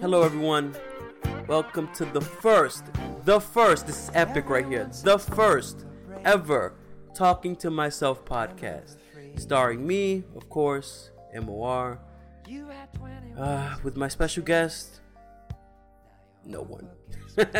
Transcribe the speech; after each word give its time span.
Hello, 0.00 0.22
everyone. 0.22 0.74
Welcome 1.46 1.88
to 1.94 2.04
the 2.04 2.20
first, 2.20 2.84
the 3.24 3.40
first, 3.40 3.86
this 3.86 4.04
is 4.04 4.10
epic 4.12 4.50
right 4.50 4.66
here, 4.66 4.90
the 5.04 5.18
first 5.18 5.86
ever 6.24 6.74
Talking 7.14 7.54
to 7.56 7.70
Myself 7.70 8.24
podcast. 8.24 8.96
Starring 9.36 9.86
me, 9.86 10.24
of 10.34 10.48
course, 10.48 11.10
MOR, 11.40 12.00
uh, 13.38 13.76
with 13.84 13.96
my 13.96 14.08
special 14.08 14.42
guest, 14.42 15.00
no 16.44 16.62
one. 16.62 16.88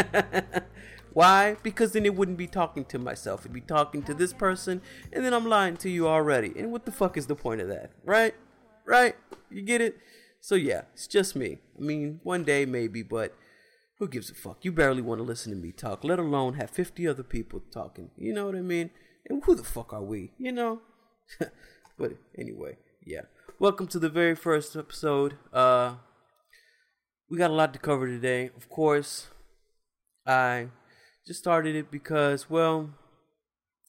Why? 1.12 1.56
Because 1.62 1.92
then 1.92 2.04
it 2.04 2.16
wouldn't 2.16 2.36
be 2.36 2.48
talking 2.48 2.84
to 2.86 2.98
myself. 2.98 3.42
It'd 3.42 3.52
be 3.52 3.60
talking 3.60 4.02
to 4.02 4.12
this 4.12 4.32
person, 4.32 4.82
and 5.12 5.24
then 5.24 5.32
I'm 5.32 5.46
lying 5.46 5.76
to 5.78 5.88
you 5.88 6.08
already. 6.08 6.52
And 6.58 6.72
what 6.72 6.84
the 6.84 6.92
fuck 6.92 7.16
is 7.16 7.28
the 7.28 7.36
point 7.36 7.60
of 7.60 7.68
that? 7.68 7.92
Right? 8.04 8.34
Right? 8.84 9.14
You 9.50 9.62
get 9.62 9.80
it? 9.80 9.96
So 10.44 10.56
yeah, 10.56 10.82
it's 10.92 11.06
just 11.06 11.34
me. 11.34 11.56
I 11.78 11.80
mean, 11.80 12.20
one 12.22 12.44
day 12.44 12.66
maybe, 12.66 13.02
but 13.02 13.34
who 13.98 14.06
gives 14.06 14.28
a 14.28 14.34
fuck? 14.34 14.62
You 14.62 14.72
barely 14.72 15.00
want 15.00 15.18
to 15.20 15.22
listen 15.22 15.50
to 15.52 15.56
me 15.56 15.72
talk, 15.72 16.04
let 16.04 16.18
alone 16.18 16.56
have 16.56 16.68
50 16.68 17.08
other 17.08 17.22
people 17.22 17.62
talking. 17.72 18.10
You 18.14 18.34
know 18.34 18.44
what 18.44 18.54
I 18.54 18.60
mean? 18.60 18.90
And 19.26 19.42
who 19.42 19.54
the 19.54 19.64
fuck 19.64 19.94
are 19.94 20.02
we? 20.02 20.32
You 20.36 20.52
know? 20.52 20.82
but 21.98 22.18
anyway, 22.36 22.76
yeah. 23.06 23.22
Welcome 23.58 23.86
to 23.86 23.98
the 23.98 24.10
very 24.10 24.34
first 24.34 24.76
episode. 24.76 25.38
Uh 25.50 25.94
we 27.30 27.38
got 27.38 27.50
a 27.50 27.54
lot 27.54 27.72
to 27.72 27.78
cover 27.78 28.06
today. 28.06 28.50
Of 28.54 28.68
course, 28.68 29.28
I 30.26 30.68
just 31.26 31.40
started 31.40 31.74
it 31.74 31.90
because, 31.90 32.50
well, 32.50 32.90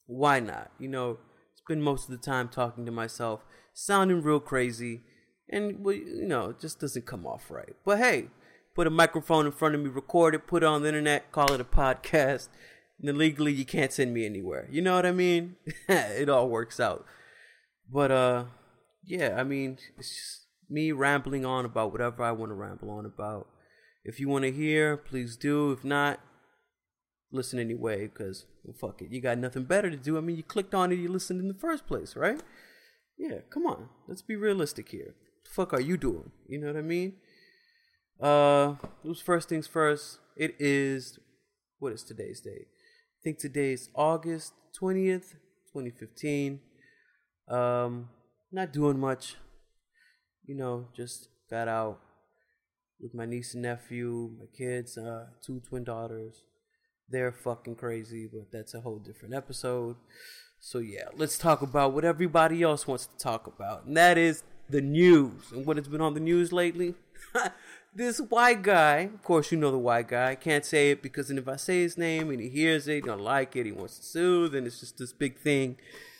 why 0.06 0.40
not? 0.40 0.70
You 0.78 0.88
know, 0.88 1.18
spend 1.56 1.84
most 1.84 2.08
of 2.08 2.12
the 2.12 2.30
time 2.32 2.48
talking 2.48 2.86
to 2.86 2.92
myself, 2.92 3.44
sounding 3.74 4.22
real 4.22 4.40
crazy, 4.40 5.02
and 5.48 5.84
well, 5.84 5.94
you 5.94 6.26
know, 6.26 6.50
it 6.50 6.60
just 6.60 6.80
doesn't 6.80 7.06
come 7.06 7.26
off 7.26 7.50
right. 7.50 7.74
But 7.84 7.98
hey, 7.98 8.28
put 8.74 8.86
a 8.86 8.90
microphone 8.90 9.46
in 9.46 9.52
front 9.52 9.74
of 9.74 9.80
me, 9.80 9.88
record 9.88 10.34
it, 10.34 10.46
put 10.46 10.62
it 10.62 10.66
on 10.66 10.82
the 10.82 10.88
internet, 10.88 11.32
call 11.32 11.52
it 11.52 11.60
a 11.60 11.64
podcast. 11.64 12.48
And 13.02 13.16
legally, 13.18 13.52
you 13.52 13.66
can't 13.66 13.92
send 13.92 14.14
me 14.14 14.24
anywhere. 14.24 14.68
You 14.70 14.80
know 14.80 14.94
what 14.94 15.06
I 15.06 15.12
mean? 15.12 15.56
it 15.88 16.28
all 16.28 16.48
works 16.48 16.80
out. 16.80 17.04
But 17.90 18.10
uh, 18.10 18.44
yeah, 19.04 19.36
I 19.38 19.44
mean, 19.44 19.78
it's 19.98 20.08
just 20.08 20.46
me 20.68 20.92
rambling 20.92 21.44
on 21.44 21.64
about 21.64 21.92
whatever 21.92 22.22
I 22.22 22.32
want 22.32 22.50
to 22.50 22.54
ramble 22.54 22.90
on 22.90 23.06
about. 23.06 23.48
If 24.04 24.18
you 24.18 24.28
want 24.28 24.44
to 24.44 24.52
hear, 24.52 24.96
please 24.96 25.36
do. 25.36 25.72
If 25.72 25.84
not, 25.84 26.20
listen 27.30 27.58
anyway, 27.58 28.06
because 28.06 28.46
well, 28.64 28.76
fuck 28.80 29.02
it. 29.02 29.12
You 29.12 29.20
got 29.20 29.38
nothing 29.38 29.64
better 29.64 29.90
to 29.90 29.96
do. 29.96 30.16
I 30.16 30.20
mean, 30.20 30.36
you 30.36 30.42
clicked 30.42 30.74
on 30.74 30.92
it, 30.92 30.96
you 30.96 31.08
listened 31.08 31.40
in 31.40 31.48
the 31.48 31.54
first 31.54 31.86
place, 31.86 32.16
right? 32.16 32.40
Yeah, 33.18 33.38
come 33.50 33.66
on. 33.66 33.88
Let's 34.08 34.22
be 34.22 34.36
realistic 34.36 34.90
here. 34.90 35.14
Fuck 35.50 35.72
are 35.72 35.80
you 35.80 35.96
doing? 35.96 36.30
You 36.48 36.60
know 36.60 36.68
what 36.68 36.76
I 36.76 36.82
mean? 36.82 37.14
Uh, 38.20 38.74
those 39.04 39.20
first 39.20 39.48
things 39.48 39.66
first. 39.66 40.18
It 40.36 40.54
is, 40.58 41.18
what 41.78 41.92
is 41.92 42.02
today's 42.02 42.40
date? 42.40 42.66
I 42.68 43.20
think 43.24 43.38
today's 43.38 43.88
August 43.94 44.52
20th, 44.80 45.32
2015. 45.72 46.60
Um, 47.48 48.08
not 48.52 48.72
doing 48.72 48.98
much 48.98 49.36
you 50.46 50.54
know, 50.54 50.86
just 50.96 51.28
got 51.50 51.68
out 51.68 52.00
with 53.00 53.14
my 53.14 53.26
niece 53.26 53.52
and 53.54 53.62
nephew, 53.62 54.30
my 54.38 54.46
kids, 54.56 54.96
uh, 54.96 55.26
two 55.44 55.60
twin 55.60 55.84
daughters. 55.84 56.42
They're 57.08 57.32
fucking 57.32 57.76
crazy, 57.76 58.28
but 58.32 58.50
that's 58.52 58.74
a 58.74 58.80
whole 58.80 58.98
different 58.98 59.34
episode. 59.34 59.96
So 60.60 60.78
yeah, 60.78 61.08
let's 61.16 61.36
talk 61.36 61.62
about 61.62 61.92
what 61.92 62.04
everybody 62.04 62.62
else 62.62 62.86
wants 62.86 63.06
to 63.06 63.16
talk 63.18 63.46
about, 63.46 63.84
and 63.84 63.96
that 63.96 64.16
is 64.16 64.42
the 64.68 64.80
news. 64.80 65.52
And 65.52 65.66
what 65.66 65.76
has 65.76 65.88
been 65.88 66.00
on 66.00 66.14
the 66.14 66.20
news 66.20 66.52
lately? 66.52 66.94
this 67.94 68.20
white 68.20 68.62
guy, 68.62 69.10
of 69.12 69.22
course 69.22 69.50
you 69.50 69.58
know 69.58 69.70
the 69.70 69.78
white 69.78 70.08
guy. 70.08 70.34
Can't 70.34 70.64
say 70.64 70.90
it 70.90 71.02
because 71.02 71.28
then 71.28 71.38
if 71.38 71.48
I 71.48 71.56
say 71.56 71.82
his 71.82 71.96
name 71.96 72.30
and 72.30 72.40
he 72.40 72.48
hears 72.48 72.86
it, 72.88 72.94
he 72.96 73.00
don't 73.00 73.20
like 73.20 73.56
it, 73.56 73.66
he 73.66 73.72
wants 73.72 73.98
to 73.98 74.04
sue, 74.04 74.48
then 74.48 74.66
it's 74.66 74.80
just 74.80 74.98
this 74.98 75.12
big 75.12 75.38
thing, 75.38 75.76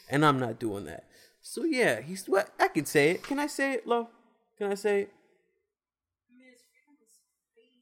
and 0.08 0.24
I'm 0.24 0.38
not 0.38 0.58
doing 0.58 0.84
that. 0.86 1.04
So 1.40 1.64
yeah, 1.64 2.00
he's 2.00 2.26
what 2.28 2.50
I 2.58 2.68
can 2.68 2.86
say 2.86 3.10
it. 3.10 3.22
Can 3.22 3.38
I 3.38 3.46
say 3.46 3.74
it, 3.74 3.86
Lo? 3.86 4.08
Can 4.58 4.70
I 4.70 4.74
say 4.74 5.02
it? 5.02 5.12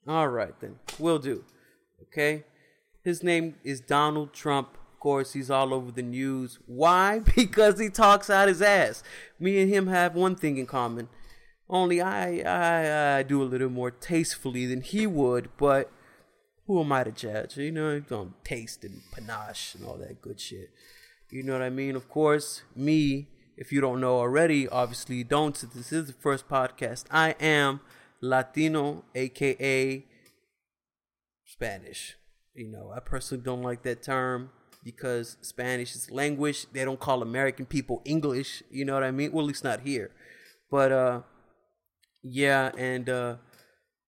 All 0.07 0.27
right 0.27 0.53
then, 0.59 0.75
will 0.99 1.17
do. 1.17 1.43
Okay, 2.03 2.43
his 3.03 3.23
name 3.23 3.55
is 3.63 3.81
Donald 3.81 4.33
Trump. 4.33 4.77
Course, 5.05 5.33
he's 5.33 5.51
all 5.51 5.71
over 5.71 5.91
the 5.91 6.01
news. 6.01 6.57
Why? 6.65 7.19
Because 7.35 7.79
he 7.79 7.89
talks 7.89 8.27
out 8.27 8.47
his 8.47 8.59
ass. 8.59 9.03
Me 9.39 9.61
and 9.61 9.71
him 9.71 9.85
have 9.85 10.15
one 10.15 10.35
thing 10.35 10.57
in 10.57 10.65
common. 10.65 11.09
Only 11.69 12.01
I, 12.01 12.39
I, 12.39 13.19
I 13.19 13.21
do 13.21 13.43
a 13.43 13.45
little 13.45 13.69
more 13.69 13.91
tastefully 13.91 14.65
than 14.65 14.81
he 14.81 15.05
would, 15.05 15.49
but 15.57 15.91
who 16.65 16.81
am 16.81 16.91
I 16.91 17.03
to 17.03 17.11
judge? 17.11 17.55
You 17.55 17.71
know, 17.71 18.01
on 18.09 18.33
taste 18.43 18.83
and 18.83 19.03
panache 19.11 19.75
and 19.75 19.85
all 19.85 19.97
that 19.97 20.23
good 20.23 20.39
shit. 20.39 20.71
You 21.29 21.43
know 21.43 21.53
what 21.53 21.61
I 21.61 21.69
mean? 21.69 21.95
Of 21.95 22.09
course, 22.09 22.63
me 22.75 23.27
if 23.57 23.71
you 23.71 23.81
don't 23.81 24.01
know 24.01 24.17
already, 24.17 24.67
obviously 24.67 25.17
you 25.17 25.23
don't. 25.23 25.53
This 25.75 25.91
is 25.91 26.07
the 26.07 26.13
first 26.13 26.49
podcast, 26.49 27.03
I 27.11 27.35
am 27.39 27.79
Latino, 28.21 29.05
aka 29.13 30.03
Spanish. 31.45 32.17
You 32.55 32.69
know, 32.69 32.91
I 32.91 33.01
personally 33.01 33.43
don't 33.43 33.61
like 33.61 33.83
that 33.83 34.01
term 34.01 34.49
because 34.85 35.35
Spanish 35.41 35.95
is 35.95 36.09
language. 36.09 36.67
They 36.71 36.85
don't 36.85 36.99
call 36.99 37.21
American 37.21 37.65
people 37.65 38.01
English. 38.05 38.63
You 38.71 38.85
know 38.85 38.93
what 38.93 39.03
I 39.03 39.11
mean? 39.11 39.33
Well, 39.33 39.43
at 39.43 39.49
least 39.49 39.65
not 39.65 39.81
here. 39.81 40.11
But 40.71 40.93
uh, 40.93 41.21
yeah, 42.23 42.71
and 42.77 43.09
uh, 43.09 43.35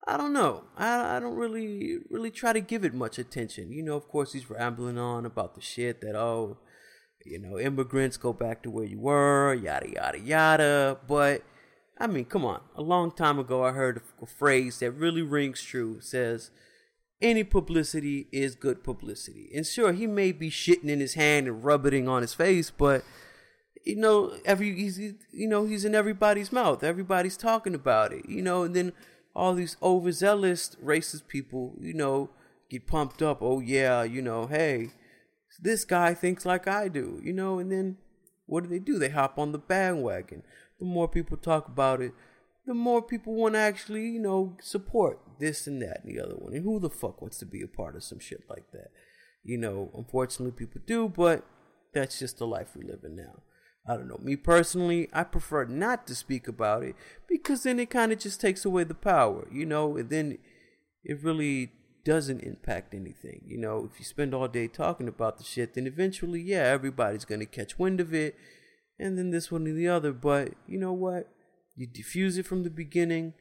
I 0.07 0.15
don't 0.15 0.31
know. 0.31 0.63
I 0.77 1.17
I 1.17 1.19
don't 1.19 1.35
really 1.35 1.97
really 2.09 2.31
try 2.31 2.53
to 2.53 2.61
give 2.61 2.85
it 2.85 2.93
much 2.93 3.19
attention. 3.19 3.73
You 3.73 3.83
know, 3.83 3.97
of 3.97 4.07
course, 4.07 4.31
he's 4.31 4.49
rambling 4.49 4.97
on 4.97 5.25
about 5.25 5.55
the 5.55 5.61
shit 5.61 5.99
that 5.99 6.15
oh 6.15 6.59
you 7.27 7.39
know, 7.39 7.59
immigrants 7.59 8.17
go 8.17 8.33
back 8.33 8.63
to 8.63 8.71
where 8.71 8.85
you 8.85 8.99
were, 8.99 9.53
yada, 9.53 9.89
yada, 9.89 10.19
yada. 10.19 10.97
But, 11.07 11.43
I 11.97 12.07
mean, 12.07 12.25
come 12.25 12.45
on. 12.45 12.61
A 12.75 12.81
long 12.81 13.11
time 13.11 13.39
ago, 13.39 13.63
I 13.63 13.71
heard 13.71 14.01
a 14.21 14.25
phrase 14.25 14.79
that 14.79 14.91
really 14.91 15.21
rings 15.21 15.61
true. 15.61 15.97
It 15.97 16.05
says, 16.05 16.51
any 17.21 17.43
publicity 17.43 18.27
is 18.31 18.55
good 18.55 18.83
publicity. 18.83 19.49
And 19.55 19.65
sure, 19.65 19.93
he 19.93 20.07
may 20.07 20.31
be 20.31 20.49
shitting 20.49 20.89
in 20.89 20.99
his 20.99 21.15
hand 21.15 21.47
and 21.47 21.63
rubbing 21.63 22.07
on 22.07 22.21
his 22.21 22.33
face, 22.33 22.69
but 22.69 23.03
you 23.83 23.95
know, 23.95 24.33
every 24.45 24.75
he's 24.75 24.99
you 24.99 25.47
know 25.47 25.65
he's 25.65 25.85
in 25.85 25.95
everybody's 25.95 26.51
mouth. 26.51 26.83
Everybody's 26.83 27.37
talking 27.37 27.73
about 27.73 28.11
it. 28.11 28.27
You 28.27 28.41
know, 28.41 28.63
and 28.63 28.75
then 28.75 28.93
all 29.35 29.53
these 29.53 29.77
overzealous 29.81 30.75
racist 30.83 31.27
people, 31.27 31.75
you 31.79 31.93
know, 31.93 32.29
get 32.69 32.87
pumped 32.87 33.21
up. 33.21 33.39
Oh 33.41 33.59
yeah, 33.59 34.03
you 34.03 34.21
know, 34.21 34.47
hey, 34.47 34.91
this 35.59 35.85
guy 35.85 36.13
thinks 36.13 36.45
like 36.45 36.67
I 36.67 36.87
do, 36.87 37.21
you 37.23 37.33
know, 37.33 37.59
and 37.59 37.71
then 37.71 37.97
what 38.45 38.63
do 38.63 38.69
they 38.69 38.79
do? 38.79 38.99
They 38.99 39.09
hop 39.09 39.39
on 39.39 39.51
the 39.51 39.57
bandwagon. 39.57 40.43
The 40.79 40.85
more 40.85 41.07
people 41.07 41.37
talk 41.37 41.67
about 41.67 42.01
it, 42.01 42.13
the 42.65 42.73
more 42.73 43.01
people 43.01 43.33
want 43.33 43.55
to 43.55 43.59
actually, 43.59 44.07
you 44.09 44.19
know, 44.19 44.57
support 44.61 45.19
this 45.39 45.67
and 45.67 45.81
that 45.81 46.03
and 46.03 46.13
the 46.13 46.23
other 46.23 46.35
one. 46.35 46.53
And 46.53 46.63
who 46.63 46.79
the 46.79 46.89
fuck 46.89 47.21
wants 47.21 47.37
to 47.39 47.45
be 47.45 47.61
a 47.61 47.67
part 47.67 47.95
of 47.95 48.03
some 48.03 48.19
shit 48.19 48.43
like 48.49 48.71
that? 48.71 48.89
You 49.43 49.57
know, 49.57 49.91
unfortunately, 49.95 50.51
people 50.51 50.81
do, 50.85 51.07
but 51.07 51.45
that's 51.93 52.19
just 52.19 52.37
the 52.37 52.47
life 52.47 52.75
we 52.75 52.83
live 52.83 53.03
in 53.03 53.15
now. 53.15 53.41
I 53.87 53.95
don't 53.95 54.07
know. 54.07 54.19
Me 54.21 54.35
personally, 54.35 55.07
I 55.13 55.23
prefer 55.23 55.63
not 55.65 56.05
to 56.07 56.15
speak 56.15 56.47
about 56.47 56.83
it 56.83 56.95
because 57.27 57.63
then 57.63 57.79
it 57.79 57.89
kind 57.89 58.11
of 58.11 58.19
just 58.19 58.41
takes 58.41 58.65
away 58.65 58.83
the 58.83 58.93
power, 58.93 59.47
you 59.51 59.65
know, 59.65 59.95
and 59.95 60.09
then 60.09 60.37
it 61.05 61.23
really 61.23 61.71
doesn't 62.03 62.41
impact 62.41 62.93
anything. 62.93 63.41
You 63.45 63.57
know, 63.57 63.89
if 63.91 63.99
you 63.99 64.05
spend 64.05 64.33
all 64.33 64.47
day 64.49 64.67
talking 64.67 65.07
about 65.07 65.37
the 65.37 65.45
shit, 65.45 65.73
then 65.73 65.87
eventually, 65.87 66.41
yeah, 66.41 66.63
everybody's 66.63 67.25
going 67.25 67.39
to 67.39 67.45
catch 67.45 67.79
wind 67.79 68.01
of 68.01 68.13
it, 68.13 68.35
and 68.99 69.17
then 69.17 69.31
this 69.31 69.51
one 69.51 69.65
and 69.67 69.77
the 69.77 69.87
other. 69.87 70.11
But 70.11 70.53
you 70.67 70.79
know 70.79 70.93
what? 70.93 71.29
You 71.75 71.87
diffuse 71.87 72.37
it 72.37 72.45
from 72.45 72.63
the 72.63 72.69
beginning. 72.69 73.33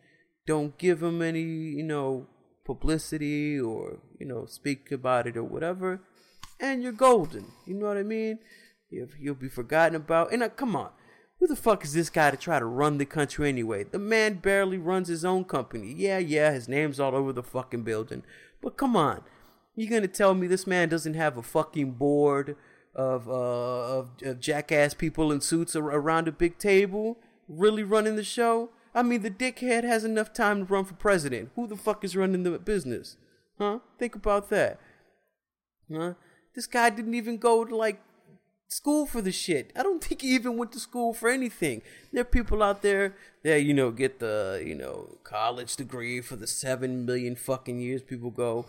Don't 0.46 0.78
give 0.78 1.00
them 1.00 1.22
any, 1.22 1.42
you 1.42 1.82
know, 1.82 2.26
publicity 2.64 3.58
or, 3.58 3.98
you 4.18 4.26
know, 4.26 4.46
speak 4.46 4.92
about 4.92 5.26
it 5.26 5.36
or 5.36 5.44
whatever. 5.44 6.00
And 6.60 6.82
you're 6.82 6.92
golden. 6.92 7.46
You 7.66 7.74
know 7.74 7.86
what 7.86 7.96
I 7.96 8.02
mean? 8.02 8.38
You'll 8.90 9.34
be 9.34 9.48
forgotten 9.48 9.96
about. 9.96 10.32
And 10.32 10.42
uh, 10.42 10.48
come 10.48 10.76
on. 10.76 10.90
Who 11.38 11.46
the 11.46 11.56
fuck 11.56 11.84
is 11.84 11.92
this 11.92 12.08
guy 12.08 12.30
to 12.30 12.36
try 12.36 12.58
to 12.58 12.64
run 12.64 12.96
the 12.96 13.04
country 13.04 13.48
anyway? 13.48 13.84
The 13.84 13.98
man 13.98 14.34
barely 14.34 14.78
runs 14.78 15.08
his 15.08 15.24
own 15.24 15.44
company. 15.44 15.92
Yeah, 15.94 16.18
yeah, 16.18 16.52
his 16.52 16.66
name's 16.66 16.98
all 16.98 17.14
over 17.14 17.32
the 17.32 17.42
fucking 17.42 17.82
building. 17.82 18.22
But 18.62 18.78
come 18.78 18.96
on, 18.96 19.22
you're 19.74 19.90
gonna 19.90 20.08
tell 20.08 20.34
me 20.34 20.46
this 20.46 20.66
man 20.66 20.88
doesn't 20.88 21.14
have 21.14 21.36
a 21.36 21.42
fucking 21.42 21.92
board 21.92 22.56
of 22.94 23.28
uh, 23.28 23.32
of, 23.32 24.10
of 24.22 24.40
jackass 24.40 24.94
people 24.94 25.30
in 25.30 25.42
suits 25.42 25.76
around 25.76 26.26
a 26.26 26.32
big 26.32 26.56
table, 26.56 27.18
really 27.48 27.82
running 27.82 28.16
the 28.16 28.24
show? 28.24 28.70
I 28.96 29.02
mean, 29.02 29.20
the 29.20 29.30
dickhead 29.30 29.84
has 29.84 30.04
enough 30.04 30.32
time 30.32 30.66
to 30.66 30.72
run 30.72 30.86
for 30.86 30.94
president. 30.94 31.50
Who 31.54 31.66
the 31.66 31.76
fuck 31.76 32.02
is 32.02 32.16
running 32.16 32.44
the 32.44 32.58
business? 32.58 33.18
Huh? 33.58 33.80
Think 33.98 34.14
about 34.14 34.48
that. 34.48 34.80
Huh? 35.92 36.14
This 36.54 36.66
guy 36.66 36.88
didn't 36.88 37.14
even 37.14 37.36
go 37.36 37.66
to 37.66 37.76
like 37.76 38.00
school 38.68 39.04
for 39.04 39.20
the 39.20 39.32
shit. 39.32 39.70
I 39.76 39.82
don't 39.82 40.02
think 40.02 40.22
he 40.22 40.28
even 40.28 40.56
went 40.56 40.72
to 40.72 40.80
school 40.80 41.12
for 41.12 41.28
anything. 41.28 41.82
There 42.10 42.22
are 42.22 42.24
people 42.24 42.62
out 42.62 42.80
there 42.80 43.14
that, 43.44 43.62
you 43.64 43.74
know, 43.74 43.90
get 43.90 44.18
the, 44.18 44.64
you 44.66 44.74
know, 44.74 45.18
college 45.24 45.76
degree 45.76 46.22
for 46.22 46.36
the 46.36 46.46
seven 46.46 47.04
million 47.04 47.36
fucking 47.36 47.78
years 47.78 48.02
people 48.02 48.30
go. 48.30 48.64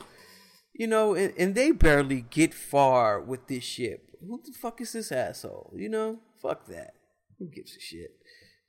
You 0.73 0.87
know, 0.87 1.15
and, 1.15 1.33
and 1.37 1.55
they 1.55 1.71
barely 1.71 2.21
get 2.21 2.53
far 2.53 3.21
with 3.21 3.47
this 3.47 3.63
shit. 3.63 4.03
Who 4.19 4.41
the 4.45 4.51
fuck 4.51 4.81
is 4.81 4.91
this 4.91 5.09
asshole? 5.09 5.71
You 5.73 5.87
know? 5.87 6.19
Fuck 6.41 6.67
that. 6.67 6.95
Who 7.39 7.47
gives 7.47 7.77
a 7.77 7.79
shit? 7.79 8.11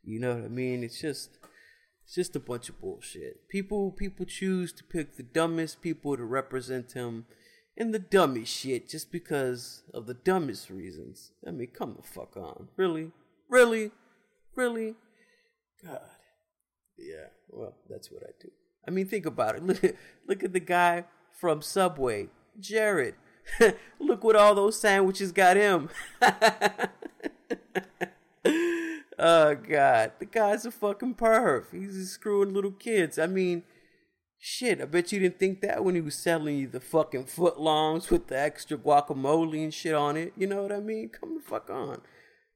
You 0.05 0.21
know 0.21 0.37
what 0.37 0.45
I 0.45 0.49
mean? 0.49 0.85
It's 0.85 1.01
just 1.01 1.31
it's 2.09 2.15
just 2.15 2.35
a 2.35 2.41
bunch 2.41 2.71
of 2.71 2.81
bullshit. 2.81 3.47
People 3.51 3.93
people 3.93 4.25
choose 4.25 4.73
to 4.73 4.83
pick 4.83 5.17
the 5.17 5.23
dumbest 5.23 5.83
people 5.83 6.17
to 6.17 6.25
represent 6.25 6.95
them 6.95 7.27
in 7.77 7.91
the 7.93 7.99
dumbest 7.99 8.51
shit 8.51 8.89
just 8.89 9.13
because 9.13 9.83
of 9.93 10.07
the 10.07 10.15
dumbest 10.15 10.71
reasons. 10.71 11.33
I 11.47 11.51
mean, 11.51 11.69
come 11.69 11.99
the 12.01 12.03
fuck 12.03 12.35
on. 12.35 12.69
Really? 12.79 13.11
Really? 13.51 13.91
Really? 14.55 14.95
God. 15.85 16.01
Yeah, 16.97 17.27
well, 17.51 17.75
that's 17.91 18.11
what 18.11 18.23
I 18.23 18.31
do. 18.41 18.49
I 18.87 18.91
mean, 18.91 19.07
think 19.07 19.27
about 19.27 19.57
it. 19.57 19.63
Look 19.67 19.83
look 20.27 20.43
at 20.43 20.55
the 20.55 20.61
guy 20.61 21.05
from 21.31 21.61
Subway, 21.61 22.29
Jared. 22.59 23.17
look 24.01 24.25
what 24.25 24.35
all 24.35 24.55
those 24.55 24.81
sandwiches 24.81 25.31
got 25.31 25.59
him. 25.59 25.91
oh 29.19 29.55
god, 29.55 30.13
the 30.19 30.27
guy's 30.27 30.65
a 30.65 30.71
fucking 30.71 31.15
perv. 31.15 31.65
He's 31.73 32.11
screwing 32.11 32.55
little 32.55 32.73
kids. 32.73 33.19
I 33.19 33.27
mean, 33.27 33.65
shit. 34.39 34.81
I 34.81 34.85
bet 34.85 35.13
you 35.13 35.21
didn't 35.21 35.39
think 35.39 35.61
that 35.61 35.85
when 35.85 35.95
he 35.95 36.01
was 36.01 36.15
selling 36.15 36.59
you 36.59 36.69
the 36.69 36.81
fucking 36.81 37.25
footlongs 37.25 38.11
with 38.11 38.29
the 38.29 38.39
extra 38.39 38.79
guacamole 38.79 39.63
and 39.63 39.75
shit 39.75 39.95
on 39.95 40.17
it. 40.17 40.33
You 40.37 40.47
know 40.47 40.63
what 40.63 40.73
I 40.73 40.81
mean? 40.81 41.09
Come 41.09 41.35
the 41.37 41.43
fuck 41.43 41.71
on. 41.71 42.03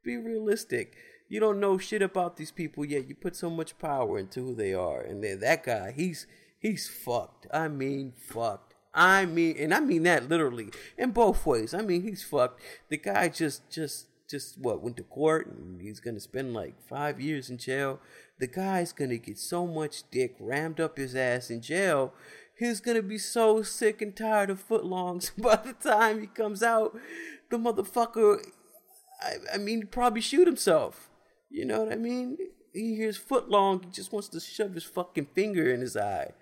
Be 0.05 0.17
realistic. 0.17 0.95
You 1.29 1.41
don't 1.41 1.61
know 1.61 1.79
shit 1.79 2.03
about 2.03 2.37
these 2.37 2.51
people 2.51 2.85
yet. 2.85 3.09
You 3.09 3.15
put 3.15 3.37
so 3.37 3.49
much 3.49 3.79
power 3.79 4.19
into 4.19 4.41
who 4.41 4.55
they 4.55 4.75
are, 4.75 5.01
and 5.01 5.25
then 5.25 5.41
that 5.41 5.65
guy, 5.65 5.93
he's 5.93 6.27
he's 6.59 6.89
fucked. 6.89 7.47
I 7.53 7.69
mean, 7.69 8.13
fucked. 8.19 8.75
I 8.95 9.25
mean, 9.25 9.57
and 9.59 9.73
I 9.73 9.81
mean 9.81 10.03
that 10.03 10.29
literally 10.29 10.69
in 10.99 11.13
both 11.13 11.47
ways. 11.47 11.73
I 11.73 11.81
mean, 11.81 12.03
he's 12.03 12.23
fucked. 12.23 12.61
The 12.91 12.99
guy 12.99 13.29
just 13.31 13.71
just 13.71 14.09
just 14.29 14.59
what 14.59 14.83
went 14.83 14.97
to 14.97 15.03
court 15.03 15.47
and 15.47 15.81
he's 15.81 16.01
gonna 16.01 16.21
spend 16.21 16.55
like 16.55 16.75
five 16.89 17.21
years 17.21 17.51
in 17.51 17.59
jail. 17.59 18.01
The 18.39 18.47
guy's 18.47 18.93
gonna 18.93 19.19
get 19.19 19.39
so 19.39 19.67
much 19.67 20.11
dick 20.11 20.37
rammed 20.41 20.81
up 20.81 20.97
his 20.97 21.15
ass 21.15 21.51
in 21.51 21.61
jail. 21.61 22.13
He's 22.59 22.81
gonna 22.81 23.03
be 23.03 23.19
so 23.19 23.63
sick 23.63 24.01
and 24.03 24.15
tired 24.15 24.51
of 24.51 24.67
footlongs 24.67 25.31
by 25.43 25.57
the 25.57 25.75
time 25.75 26.21
he 26.21 26.27
comes 26.27 26.63
out. 26.63 26.99
The 27.51 27.59
motherfucker, 27.59 28.45
I, 29.21 29.55
I 29.55 29.59
mean, 29.59 29.87
probably 29.87 30.21
shoot 30.21 30.47
himself. 30.47 31.11
You 31.51 31.67
know 31.67 31.83
what 31.83 31.93
I 31.93 31.97
mean? 31.97 32.39
He 32.73 32.97
hears 32.97 33.19
footlong, 33.19 33.85
he 33.85 33.91
just 33.91 34.13
wants 34.13 34.29
to 34.29 34.41
shove 34.41 34.75
his 34.75 34.85
fucking 34.85 35.29
finger 35.35 35.71
in 35.71 35.81
his 35.81 35.97
eye. 35.97 36.33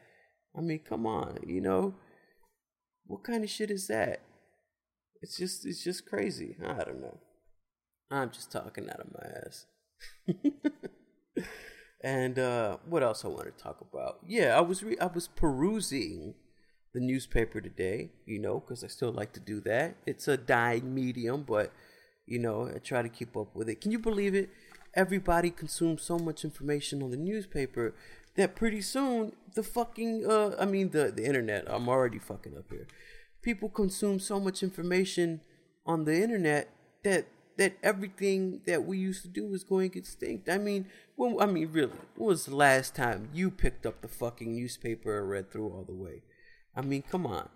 I 0.56 0.60
mean, 0.60 0.80
come 0.80 1.06
on, 1.06 1.38
you 1.46 1.60
know? 1.60 1.94
What 3.06 3.24
kind 3.24 3.42
of 3.42 3.50
shit 3.50 3.70
is 3.70 3.88
that? 3.88 4.20
It's 5.22 5.36
just, 5.36 5.66
it's 5.66 5.82
just 5.82 6.06
crazy. 6.06 6.56
I 6.64 6.84
don't 6.84 7.00
know. 7.00 7.18
I'm 8.10 8.30
just 8.30 8.50
talking 8.50 8.88
out 8.88 9.00
of 9.00 9.12
my 9.12 9.28
ass. 9.46 9.66
and 12.02 12.38
uh, 12.38 12.78
what 12.88 13.02
else 13.02 13.24
I 13.24 13.28
want 13.28 13.44
to 13.44 13.62
talk 13.62 13.80
about? 13.80 14.18
Yeah, 14.26 14.56
I 14.56 14.60
was 14.60 14.82
re- 14.82 14.98
I 15.00 15.06
was 15.06 15.28
perusing 15.28 16.34
the 16.92 17.00
newspaper 17.00 17.60
today, 17.60 18.10
you 18.26 18.40
know, 18.40 18.60
because 18.60 18.82
I 18.82 18.88
still 18.88 19.12
like 19.12 19.32
to 19.34 19.40
do 19.40 19.60
that. 19.60 19.96
It's 20.06 20.26
a 20.26 20.36
dying 20.36 20.94
medium, 20.94 21.44
but 21.46 21.72
you 22.26 22.38
know, 22.38 22.68
I 22.74 22.78
try 22.78 23.02
to 23.02 23.08
keep 23.08 23.36
up 23.36 23.54
with 23.54 23.68
it. 23.68 23.80
Can 23.80 23.92
you 23.92 23.98
believe 23.98 24.34
it? 24.34 24.50
Everybody 24.94 25.50
consumes 25.50 26.02
so 26.02 26.18
much 26.18 26.44
information 26.44 27.02
on 27.02 27.10
the 27.10 27.16
newspaper 27.16 27.94
that 28.36 28.56
pretty 28.56 28.80
soon 28.80 29.32
the 29.54 29.62
fucking 29.62 30.26
uh, 30.28 30.56
I 30.58 30.64
mean 30.64 30.90
the 30.90 31.12
the 31.14 31.24
internet. 31.24 31.64
I'm 31.68 31.88
already 31.88 32.18
fucking 32.18 32.56
up 32.56 32.70
here. 32.70 32.88
People 33.42 33.68
consume 33.68 34.18
so 34.18 34.40
much 34.40 34.62
information 34.62 35.40
on 35.86 36.04
the 36.04 36.20
internet 36.22 36.70
that 37.04 37.26
that 37.60 37.76
everything 37.82 38.62
that 38.64 38.86
we 38.86 38.96
used 38.96 39.20
to 39.20 39.28
do 39.28 39.52
is 39.52 39.64
going 39.64 39.92
extinct. 39.94 40.48
I 40.48 40.56
mean, 40.56 40.86
when 41.16 41.36
I 41.38 41.44
mean, 41.44 41.68
really, 41.70 41.92
when 42.16 42.28
was 42.28 42.46
the 42.46 42.56
last 42.56 42.94
time 42.94 43.28
you 43.34 43.50
picked 43.50 43.84
up 43.84 44.00
the 44.00 44.08
fucking 44.08 44.54
newspaper 44.54 45.20
and 45.20 45.28
read 45.28 45.52
through 45.52 45.68
all 45.68 45.84
the 45.84 45.92
way? 45.94 46.22
I 46.74 46.80
mean, 46.80 47.02
come 47.02 47.26
on. 47.26 47.50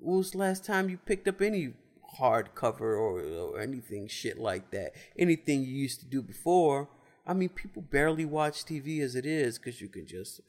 When 0.00 0.18
was 0.18 0.32
the 0.32 0.38
last 0.38 0.64
time 0.64 0.90
you 0.90 0.96
picked 0.96 1.28
up 1.28 1.40
any 1.40 1.74
hardcover 2.18 2.80
or, 2.80 3.20
or 3.20 3.60
anything 3.60 4.08
shit 4.08 4.36
like 4.36 4.72
that? 4.72 4.94
Anything 5.16 5.62
you 5.62 5.76
used 5.76 6.00
to 6.00 6.06
do 6.06 6.22
before? 6.22 6.88
I 7.24 7.32
mean, 7.32 7.50
people 7.50 7.82
barely 7.82 8.24
watch 8.24 8.64
TV 8.64 9.00
as 9.00 9.14
it 9.14 9.26
is 9.26 9.58
because 9.58 9.80
you 9.80 9.88
can 9.88 10.08
just 10.08 10.40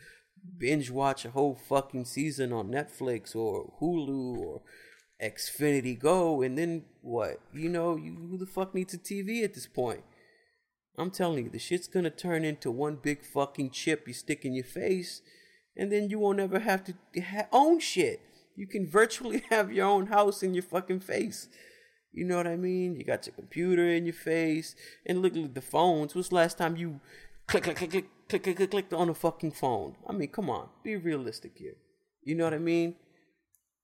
binge 0.58 0.90
watch 0.90 1.24
a 1.24 1.30
whole 1.30 1.54
fucking 1.54 2.06
season 2.06 2.52
on 2.52 2.70
Netflix 2.70 3.36
or 3.36 3.74
Hulu 3.80 4.40
or 4.40 4.62
Xfinity 5.22 5.98
Go, 5.98 6.42
and 6.42 6.58
then 6.58 6.84
what? 7.02 7.40
You 7.54 7.70
know, 7.70 7.96
you, 7.96 8.16
who 8.30 8.38
the 8.38 8.46
fuck 8.46 8.76
needs 8.76 8.94
a 8.94 8.98
TV 8.98 9.44
at 9.44 9.54
this 9.54 9.68
point? 9.68 10.04
I'm 10.98 11.12
telling 11.12 11.46
you, 11.46 11.50
the 11.50 11.60
shit's 11.60 11.88
gonna 11.88 12.10
turn 12.10 12.44
into 12.44 12.72
one 12.72 12.96
big 12.96 13.24
fucking 13.24 13.72
chip 13.72 14.08
you 14.08 14.14
stick 14.14 14.46
in 14.46 14.54
your 14.54 14.64
face, 14.64 15.22
and 15.76 15.92
then 15.92 16.10
you 16.10 16.20
won't 16.20 16.40
ever 16.40 16.60
have 16.60 16.84
to 16.86 17.22
ha- 17.22 17.48
own 17.52 17.80
shit. 17.80 18.20
You 18.56 18.68
can 18.68 18.88
virtually 18.88 19.44
have 19.50 19.72
your 19.72 19.86
own 19.86 20.08
house 20.08 20.42
in 20.42 20.54
your 20.54 20.64
fucking 20.64 21.02
face. 21.02 21.48
You 22.12 22.26
know 22.26 22.38
what 22.38 22.48
I 22.48 22.56
mean? 22.56 22.96
You 22.96 23.04
got 23.04 23.28
your 23.28 23.36
computer 23.36 23.88
in 23.88 24.06
your 24.06 24.14
face, 24.14 24.76
and 25.06 25.22
look 25.22 25.36
at 25.36 25.54
the 25.54 25.62
phones. 25.62 26.16
What's 26.16 26.30
the 26.30 26.36
last 26.36 26.58
time 26.58 26.76
you 26.76 27.00
click, 27.48 27.64
click, 27.64 27.78
click, 27.78 27.92
click, 27.92 28.06
click, 28.28 28.44
click, 28.44 28.58
click, 28.58 28.72
click 28.72 28.94
on 28.94 29.10
a 29.10 29.14
fucking 29.14 29.52
phone? 29.52 29.96
I 30.08 30.14
mean, 30.14 30.30
come 30.30 30.50
on, 30.50 30.70
be 30.84 30.96
realistic 30.96 31.54
here. 31.56 31.76
You 32.24 32.36
know 32.36 32.44
what 32.44 32.56
I 32.56 32.60
mean? 32.60 32.96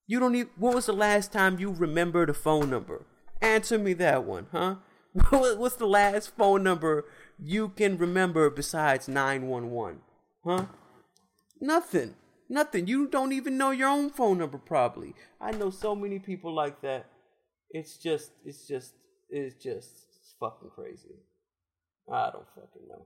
You 0.07 0.19
don't 0.19 0.35
even. 0.35 0.51
When 0.57 0.75
was 0.75 0.85
the 0.85 0.93
last 0.93 1.31
time 1.31 1.59
you 1.59 1.71
remembered 1.71 2.29
a 2.29 2.33
phone 2.33 2.69
number? 2.69 3.05
Answer 3.41 3.77
me 3.77 3.93
that 3.93 4.23
one, 4.23 4.47
huh? 4.51 4.75
What's 5.29 5.75
the 5.75 5.85
last 5.85 6.35
phone 6.35 6.63
number 6.63 7.05
you 7.39 7.69
can 7.69 7.97
remember 7.97 8.49
besides 8.49 9.07
911? 9.07 9.99
Huh? 10.45 10.65
Nothing. 11.61 12.15
Nothing. 12.49 12.87
You 12.87 13.07
don't 13.07 13.31
even 13.31 13.57
know 13.57 13.71
your 13.71 13.89
own 13.89 14.09
phone 14.09 14.39
number, 14.39 14.57
probably. 14.57 15.13
I 15.39 15.51
know 15.51 15.69
so 15.69 15.95
many 15.95 16.19
people 16.19 16.53
like 16.53 16.81
that. 16.81 17.05
It's 17.69 17.97
just, 17.97 18.31
it's 18.45 18.67
just, 18.67 18.93
it's 19.29 19.55
just 19.61 19.89
it's 20.19 20.35
fucking 20.39 20.69
crazy. 20.75 21.15
I 22.11 22.29
don't 22.31 22.47
fucking 22.55 22.87
know. 22.87 23.05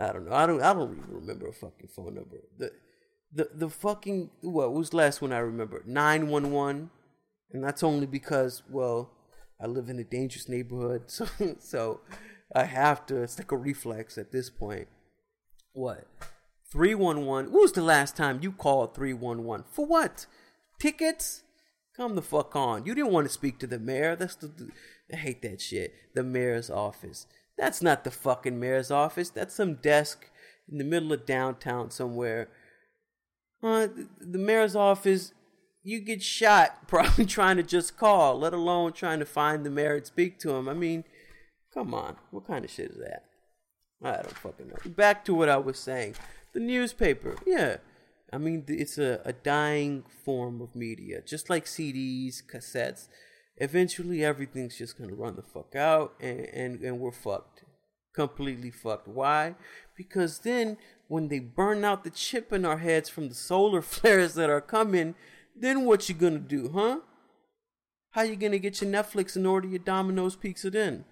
I 0.00 0.12
don't 0.12 0.26
know. 0.26 0.34
I 0.34 0.46
don't. 0.46 0.62
I 0.62 0.72
don't 0.72 0.92
even 0.92 1.14
remember 1.14 1.48
a 1.48 1.52
fucking 1.52 1.88
phone 1.94 2.14
number. 2.14 2.36
The 2.56 2.70
the 3.32 3.48
the 3.54 3.68
fucking 3.68 4.30
what 4.40 4.72
was 4.72 4.94
last 4.94 5.20
one 5.20 5.32
I 5.32 5.38
remember? 5.38 5.82
Nine 5.86 6.28
one 6.28 6.50
one, 6.50 6.90
and 7.52 7.62
that's 7.62 7.82
only 7.82 8.06
because 8.06 8.62
well, 8.70 9.10
I 9.60 9.66
live 9.66 9.88
in 9.88 9.98
a 9.98 10.04
dangerous 10.04 10.48
neighborhood, 10.48 11.04
so 11.06 11.26
so 11.58 12.00
I 12.54 12.64
have 12.64 13.06
to. 13.06 13.22
It's 13.22 13.38
like 13.38 13.52
a 13.52 13.56
reflex 13.56 14.16
at 14.18 14.32
this 14.32 14.50
point. 14.50 14.88
What? 15.72 16.06
Three 16.70 16.94
one 16.94 17.26
one. 17.26 17.46
When 17.46 17.62
was 17.62 17.72
the 17.72 17.82
last 17.82 18.16
time 18.16 18.40
you 18.42 18.52
called 18.52 18.94
three 18.94 19.14
one 19.14 19.44
one 19.44 19.64
for 19.70 19.86
what? 19.86 20.26
Tickets? 20.78 21.42
Come 21.96 22.14
the 22.14 22.22
fuck 22.22 22.54
on. 22.54 22.86
You 22.86 22.94
didn't 22.94 23.12
want 23.12 23.26
to 23.26 23.32
speak 23.32 23.58
to 23.58 23.66
the 23.66 23.78
mayor. 23.78 24.16
That's 24.16 24.36
the. 24.36 24.70
I 25.12 25.16
hate 25.16 25.42
that 25.42 25.60
shit. 25.60 25.92
The 26.14 26.22
mayor's 26.22 26.70
office. 26.70 27.26
That's 27.56 27.82
not 27.82 28.04
the 28.04 28.10
fucking 28.10 28.60
mayor's 28.60 28.90
office. 28.90 29.30
That's 29.30 29.54
some 29.54 29.74
desk 29.74 30.30
in 30.70 30.78
the 30.78 30.84
middle 30.84 31.12
of 31.12 31.26
downtown 31.26 31.90
somewhere 31.90 32.48
uh, 33.62 33.88
the 34.20 34.38
mayor's 34.38 34.76
office, 34.76 35.32
you 35.82 36.00
get 36.00 36.22
shot 36.22 36.76
probably 36.88 37.26
trying 37.26 37.56
to 37.56 37.62
just 37.62 37.96
call, 37.96 38.38
let 38.38 38.52
alone 38.52 38.92
trying 38.92 39.18
to 39.18 39.26
find 39.26 39.64
the 39.64 39.70
mayor 39.70 39.96
and 39.96 40.06
speak 40.06 40.38
to 40.40 40.50
him. 40.54 40.68
I 40.68 40.74
mean, 40.74 41.04
come 41.72 41.94
on, 41.94 42.16
what 42.30 42.46
kind 42.46 42.64
of 42.64 42.70
shit 42.70 42.90
is 42.90 42.98
that? 42.98 43.24
I 44.02 44.22
don't 44.22 44.38
fucking 44.38 44.68
know. 44.68 44.90
Back 44.90 45.24
to 45.24 45.34
what 45.34 45.48
I 45.48 45.56
was 45.56 45.78
saying. 45.78 46.14
The 46.52 46.60
newspaper, 46.60 47.36
yeah. 47.46 47.78
I 48.32 48.38
mean, 48.38 48.64
it's 48.68 48.98
a, 48.98 49.20
a 49.24 49.32
dying 49.32 50.04
form 50.24 50.60
of 50.60 50.76
media, 50.76 51.22
just 51.22 51.48
like 51.50 51.64
CDs, 51.64 52.42
cassettes. 52.42 53.08
Eventually, 53.56 54.24
everything's 54.24 54.78
just 54.78 54.98
gonna 54.98 55.14
run 55.14 55.36
the 55.36 55.42
fuck 55.42 55.74
out, 55.74 56.14
and, 56.20 56.40
and, 56.40 56.80
and 56.80 57.00
we're 57.00 57.10
fucked. 57.10 57.64
Completely 58.14 58.70
fucked. 58.70 59.08
Why? 59.08 59.54
Because 59.96 60.40
then 60.40 60.76
when 61.08 61.28
they 61.28 61.38
burn 61.38 61.84
out 61.84 62.04
the 62.04 62.10
chip 62.10 62.52
in 62.52 62.64
our 62.64 62.78
heads 62.78 63.08
from 63.08 63.28
the 63.28 63.34
solar 63.34 63.82
flares 63.82 64.34
that 64.34 64.50
are 64.50 64.60
coming, 64.60 65.14
then 65.56 65.84
what 65.84 66.08
you 66.08 66.14
gonna 66.14 66.38
do, 66.38 66.70
huh? 66.72 67.00
How 68.12 68.22
you 68.22 68.36
gonna 68.36 68.58
get 68.58 68.80
your 68.80 68.90
Netflix 68.90 69.34
and 69.34 69.46
order 69.46 69.66
your 69.66 69.80
Domino's 69.80 70.36
pizza 70.36 70.70
then? 70.70 71.04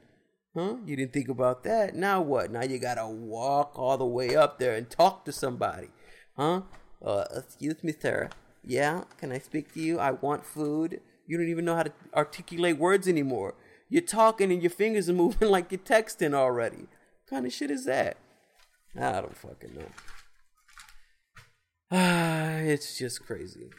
Huh? 0.54 0.76
You 0.86 0.96
didn't 0.96 1.12
think 1.12 1.28
about 1.28 1.64
that. 1.64 1.94
Now 1.94 2.22
what? 2.22 2.50
Now 2.50 2.62
you 2.62 2.78
gotta 2.78 3.06
walk 3.06 3.72
all 3.78 3.98
the 3.98 4.06
way 4.06 4.36
up 4.36 4.58
there 4.58 4.74
and 4.74 4.88
talk 4.88 5.24
to 5.24 5.32
somebody. 5.32 5.88
Huh? 6.36 6.62
Uh, 7.04 7.24
excuse 7.34 7.82
me, 7.82 7.92
sir. 7.92 8.30
Yeah, 8.64 9.04
can 9.18 9.32
I 9.32 9.38
speak 9.38 9.72
to 9.74 9.80
you? 9.80 9.98
I 9.98 10.12
want 10.12 10.44
food. 10.44 11.00
You 11.26 11.36
don't 11.36 11.48
even 11.48 11.64
know 11.64 11.76
how 11.76 11.84
to 11.84 11.92
articulate 12.14 12.78
words 12.78 13.06
anymore. 13.06 13.54
You're 13.88 14.02
talking 14.02 14.50
and 14.50 14.62
your 14.62 14.70
fingers 14.70 15.08
are 15.08 15.12
moving 15.24 15.48
like 15.48 15.70
you're 15.70 15.78
texting 15.78 16.34
already. 16.34 16.88
What 16.88 17.30
kind 17.30 17.46
of 17.46 17.52
shit 17.52 17.70
is 17.70 17.84
that? 17.84 18.16
I 18.98 19.20
don't 19.20 19.36
fucking 19.36 19.74
know. 19.74 19.88
Ah, 21.90 22.56
it's 22.58 22.98
just 22.98 23.24
crazy. 23.26 23.70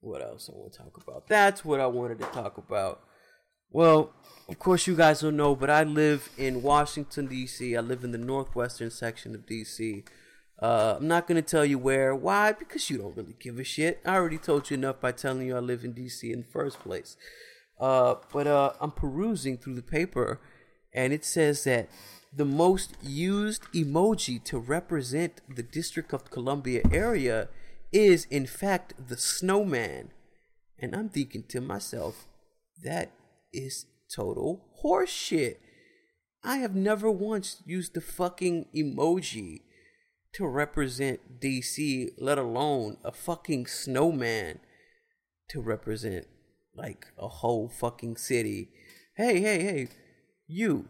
What 0.00 0.22
else 0.22 0.50
I 0.52 0.56
want 0.56 0.72
to 0.72 0.78
talk 0.78 1.00
about? 1.02 1.28
That's 1.28 1.64
what 1.64 1.80
I 1.80 1.86
wanted 1.86 2.18
to 2.18 2.26
talk 2.26 2.58
about. 2.58 3.00
Well, 3.70 4.12
of 4.48 4.58
course, 4.58 4.86
you 4.86 4.94
guys 4.94 5.22
don't 5.22 5.36
know, 5.36 5.56
but 5.56 5.70
I 5.70 5.82
live 5.82 6.28
in 6.36 6.62
Washington, 6.62 7.26
D.C. 7.26 7.76
I 7.76 7.80
live 7.80 8.04
in 8.04 8.12
the 8.12 8.18
northwestern 8.18 8.90
section 8.90 9.34
of 9.34 9.46
D.C. 9.46 10.04
Uh, 10.62 10.94
I'm 10.98 11.08
not 11.08 11.26
going 11.26 11.42
to 11.42 11.48
tell 11.48 11.64
you 11.64 11.78
where. 11.78 12.14
Why? 12.14 12.52
Because 12.52 12.88
you 12.88 12.98
don't 12.98 13.16
really 13.16 13.34
give 13.40 13.58
a 13.58 13.64
shit. 13.64 14.00
I 14.04 14.14
already 14.14 14.38
told 14.38 14.70
you 14.70 14.74
enough 14.74 15.00
by 15.00 15.12
telling 15.12 15.46
you 15.46 15.56
I 15.56 15.60
live 15.60 15.84
in 15.84 15.92
D.C. 15.92 16.30
in 16.30 16.42
the 16.42 16.46
first 16.46 16.78
place. 16.80 17.16
Uh, 17.80 18.16
but 18.32 18.46
uh, 18.46 18.74
I'm 18.80 18.92
perusing 18.92 19.58
through 19.58 19.74
the 19.74 19.82
paper, 19.82 20.40
and 20.92 21.12
it 21.12 21.24
says 21.24 21.64
that 21.64 21.88
the 22.36 22.44
most 22.44 22.94
used 23.02 23.62
emoji 23.72 24.42
to 24.44 24.58
represent 24.58 25.40
the 25.48 25.62
District 25.62 26.12
of 26.12 26.30
Columbia 26.30 26.82
area 26.90 27.48
is, 27.92 28.26
in 28.30 28.46
fact, 28.46 28.94
the 29.08 29.16
snowman. 29.16 30.10
And 30.78 30.96
I'm 30.96 31.08
thinking 31.08 31.44
to 31.48 31.60
myself, 31.60 32.26
that 32.82 33.12
is 33.52 33.86
total 34.14 34.64
horseshit. 34.82 35.56
I 36.42 36.58
have 36.58 36.74
never 36.74 37.10
once 37.10 37.62
used 37.64 37.94
the 37.94 38.00
fucking 38.00 38.66
emoji 38.74 39.60
to 40.34 40.46
represent 40.46 41.40
DC, 41.40 42.10
let 42.18 42.38
alone 42.38 42.96
a 43.04 43.12
fucking 43.12 43.66
snowman 43.66 44.58
to 45.48 45.60
represent 45.60 46.26
like 46.74 47.06
a 47.16 47.28
whole 47.28 47.68
fucking 47.68 48.16
city. 48.16 48.70
Hey, 49.16 49.40
hey, 49.40 49.62
hey, 49.62 49.88
you, 50.48 50.88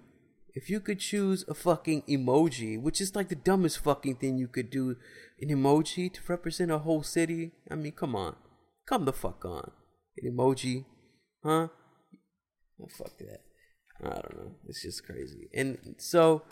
if 0.54 0.70
you 0.70 0.80
could 0.80 1.00
choose 1.00 1.44
a 1.48 1.54
fucking 1.54 2.02
emoji, 2.08 2.80
which 2.80 3.00
is 3.00 3.16
like 3.16 3.28
the 3.28 3.34
dumbest 3.34 3.78
fucking 3.80 4.16
thing 4.16 4.38
you 4.38 4.48
could 4.48 4.70
do, 4.70 4.96
an 5.40 5.48
emoji 5.48 6.12
to 6.12 6.20
represent 6.28 6.70
a 6.70 6.78
whole 6.78 7.02
city, 7.02 7.52
I 7.70 7.74
mean, 7.74 7.92
come 7.92 8.14
on. 8.14 8.36
Come 8.86 9.04
the 9.04 9.12
fuck 9.12 9.44
on. 9.44 9.72
An 10.18 10.32
emoji, 10.32 10.84
huh? 11.42 11.68
Oh, 12.80 12.88
fuck 12.96 13.18
that. 13.18 13.40
I 14.02 14.14
don't 14.14 14.36
know. 14.36 14.52
It's 14.68 14.82
just 14.82 15.04
crazy. 15.04 15.48
And 15.52 15.96
so 15.98 16.42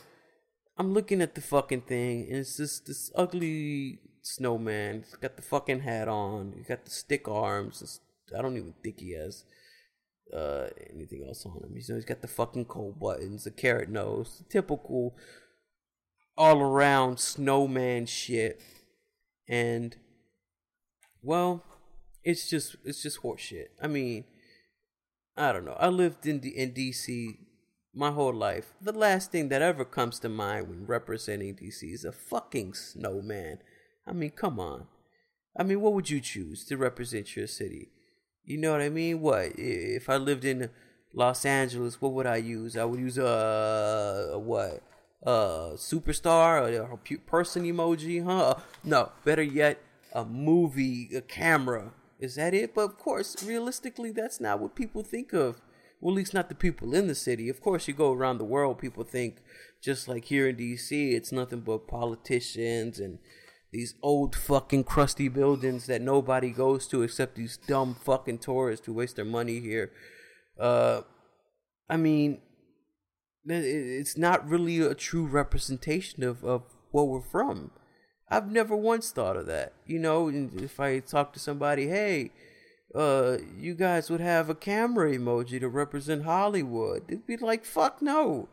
I'm 0.76 0.92
looking 0.92 1.20
at 1.22 1.34
the 1.34 1.40
fucking 1.40 1.82
thing, 1.82 2.26
and 2.28 2.38
it's 2.38 2.56
just 2.56 2.86
this 2.86 3.12
ugly 3.14 4.00
snowman. 4.22 5.04
He's 5.04 5.14
got 5.14 5.36
the 5.36 5.42
fucking 5.42 5.80
hat 5.80 6.08
on. 6.08 6.54
He's 6.56 6.66
got 6.66 6.84
the 6.84 6.90
stick 6.90 7.28
arms. 7.28 8.00
I 8.36 8.42
don't 8.42 8.56
even 8.56 8.74
think 8.82 9.00
he 9.00 9.12
has 9.12 9.44
uh, 10.34 10.66
anything 10.92 11.24
else 11.26 11.44
on 11.44 11.52
him. 11.52 11.72
He's, 11.74 11.88
he's 11.88 12.04
got 12.04 12.22
the 12.22 12.28
fucking 12.28 12.66
cold 12.66 12.98
buttons, 12.98 13.44
the 13.44 13.50
carrot 13.50 13.88
nose, 13.88 14.42
typical 14.48 15.14
all 16.36 16.60
around 16.60 17.18
snowman 17.18 18.06
shit. 18.06 18.60
And 19.48 19.96
well, 21.22 21.62
it's 22.24 22.48
just 22.48 22.76
it's 22.84 23.02
just 23.02 23.22
horseshit. 23.22 23.68
I 23.80 23.86
mean, 23.86 24.24
I 25.36 25.52
don't 25.52 25.64
know. 25.64 25.76
I 25.78 25.88
lived 25.88 26.26
in 26.26 26.38
D- 26.40 26.48
in 26.56 26.72
DC 26.72 27.38
my 27.94 28.10
whole 28.10 28.32
life. 28.32 28.72
The 28.80 28.92
last 28.92 29.30
thing 29.30 29.48
that 29.50 29.62
ever 29.62 29.84
comes 29.84 30.18
to 30.20 30.28
mind 30.28 30.68
when 30.68 30.86
representing 30.86 31.54
DC 31.54 31.92
is 31.92 32.04
a 32.04 32.12
fucking 32.12 32.74
snowman. 32.74 33.58
I 34.06 34.12
mean, 34.12 34.30
come 34.30 34.58
on. 34.58 34.86
I 35.56 35.62
mean, 35.62 35.80
what 35.80 35.92
would 35.92 36.08
you 36.08 36.20
choose 36.20 36.64
to 36.66 36.76
represent 36.76 37.36
your 37.36 37.46
city? 37.46 37.90
You 38.44 38.58
know 38.58 38.72
what 38.72 38.80
I 38.80 38.88
mean? 38.88 39.20
What 39.20 39.52
if 39.56 40.08
I 40.08 40.16
lived 40.16 40.44
in 40.44 40.70
Los 41.14 41.44
Angeles? 41.44 42.00
What 42.00 42.12
would 42.12 42.26
I 42.26 42.36
use? 42.36 42.76
I 42.76 42.84
would 42.84 43.00
use 43.00 43.18
a, 43.18 44.30
a 44.32 44.38
what? 44.38 44.82
A 45.22 45.74
superstar, 45.76 46.68
a, 46.68 46.92
a 46.92 47.18
person 47.18 47.64
emoji, 47.64 48.24
huh? 48.24 48.56
No, 48.82 49.12
better 49.24 49.42
yet, 49.42 49.78
a 50.12 50.24
movie, 50.24 51.10
a 51.14 51.20
camera. 51.20 51.92
Is 52.18 52.34
that 52.34 52.54
it? 52.54 52.74
But 52.74 52.82
of 52.82 52.98
course, 52.98 53.42
realistically, 53.44 54.10
that's 54.10 54.40
not 54.40 54.58
what 54.58 54.74
people 54.74 55.02
think 55.02 55.32
of. 55.32 55.60
Well, 56.00 56.14
at 56.14 56.16
least 56.16 56.34
not 56.34 56.48
the 56.48 56.56
people 56.56 56.94
in 56.94 57.06
the 57.06 57.14
city. 57.14 57.48
Of 57.48 57.60
course, 57.60 57.86
you 57.86 57.94
go 57.94 58.12
around 58.12 58.38
the 58.38 58.44
world, 58.44 58.78
people 58.78 59.04
think 59.04 59.36
just 59.80 60.08
like 60.08 60.24
here 60.24 60.48
in 60.48 60.56
D.C., 60.56 61.14
it's 61.14 61.30
nothing 61.30 61.60
but 61.60 61.86
politicians 61.86 62.98
and 62.98 63.18
these 63.72 63.94
old 64.02 64.36
fucking 64.36 64.84
crusty 64.84 65.28
buildings 65.28 65.86
that 65.86 66.02
nobody 66.02 66.50
goes 66.50 66.86
to 66.88 67.02
except 67.02 67.36
these 67.36 67.56
dumb 67.56 67.94
fucking 67.94 68.38
tourists 68.38 68.84
who 68.86 68.92
waste 68.92 69.16
their 69.16 69.24
money 69.24 69.60
here. 69.60 69.90
Uh, 70.60 71.02
I 71.88 71.96
mean, 71.96 72.42
it's 73.46 74.18
not 74.18 74.46
really 74.48 74.80
a 74.80 74.94
true 74.94 75.26
representation 75.26 76.22
of, 76.22 76.44
of 76.44 76.62
what 76.90 77.08
we're 77.08 77.22
from. 77.22 77.70
I've 78.28 78.50
never 78.50 78.76
once 78.76 79.10
thought 79.10 79.36
of 79.36 79.46
that. 79.46 79.72
You 79.86 79.98
know, 79.98 80.28
if 80.28 80.78
I 80.78 81.00
talk 81.00 81.32
to 81.32 81.38
somebody, 81.38 81.88
hey, 81.88 82.30
uh, 82.94 83.38
you 83.58 83.74
guys 83.74 84.10
would 84.10 84.20
have 84.20 84.50
a 84.50 84.54
camera 84.54 85.12
emoji 85.12 85.58
to 85.60 85.68
represent 85.68 86.24
Hollywood. 86.24 87.04
It'd 87.08 87.26
be 87.26 87.36
like, 87.38 87.64
fuck 87.64 88.02
no. 88.02 88.48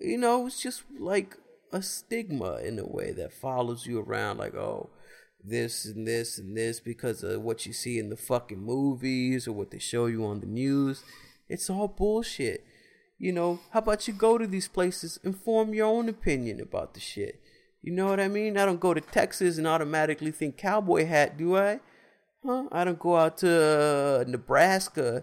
You 0.00 0.18
know, 0.18 0.46
it's 0.46 0.62
just 0.62 0.84
like 0.98 1.36
a 1.72 1.82
stigma 1.82 2.56
in 2.56 2.78
a 2.78 2.86
way 2.86 3.12
that 3.12 3.32
follows 3.32 3.86
you 3.86 4.00
around 4.00 4.38
like 4.38 4.54
oh 4.54 4.90
this 5.46 5.84
and 5.84 6.06
this 6.06 6.38
and 6.38 6.56
this 6.56 6.80
because 6.80 7.22
of 7.22 7.40
what 7.42 7.66
you 7.66 7.72
see 7.72 7.98
in 7.98 8.10
the 8.10 8.16
fucking 8.16 8.60
movies 8.60 9.46
or 9.46 9.52
what 9.52 9.70
they 9.70 9.78
show 9.78 10.06
you 10.06 10.24
on 10.24 10.40
the 10.40 10.46
news. 10.46 11.04
It's 11.48 11.70
all 11.70 11.88
bullshit. 11.88 12.66
You 13.18 13.32
know 13.32 13.60
how 13.70 13.78
about 13.78 14.08
you 14.08 14.14
go 14.14 14.38
to 14.38 14.46
these 14.46 14.68
places 14.68 15.18
and 15.22 15.36
form 15.36 15.72
your 15.72 15.86
own 15.86 16.08
opinion 16.08 16.60
about 16.60 16.94
the 16.94 17.00
shit? 17.00 17.40
You 17.82 17.92
know 17.92 18.06
what 18.06 18.20
i 18.20 18.28
mean? 18.28 18.58
I 18.58 18.64
don't 18.64 18.80
go 18.80 18.92
to 18.92 19.00
texas 19.00 19.58
and 19.58 19.66
automatically 19.66 20.32
think 20.32 20.56
cowboy 20.56 21.06
hat 21.06 21.38
do 21.38 21.56
i? 21.56 21.80
Huh? 22.44 22.64
I 22.72 22.84
don't 22.84 22.98
go 22.98 23.16
out 23.16 23.38
to 23.38 24.22
uh, 24.22 24.24
nebraska 24.26 25.22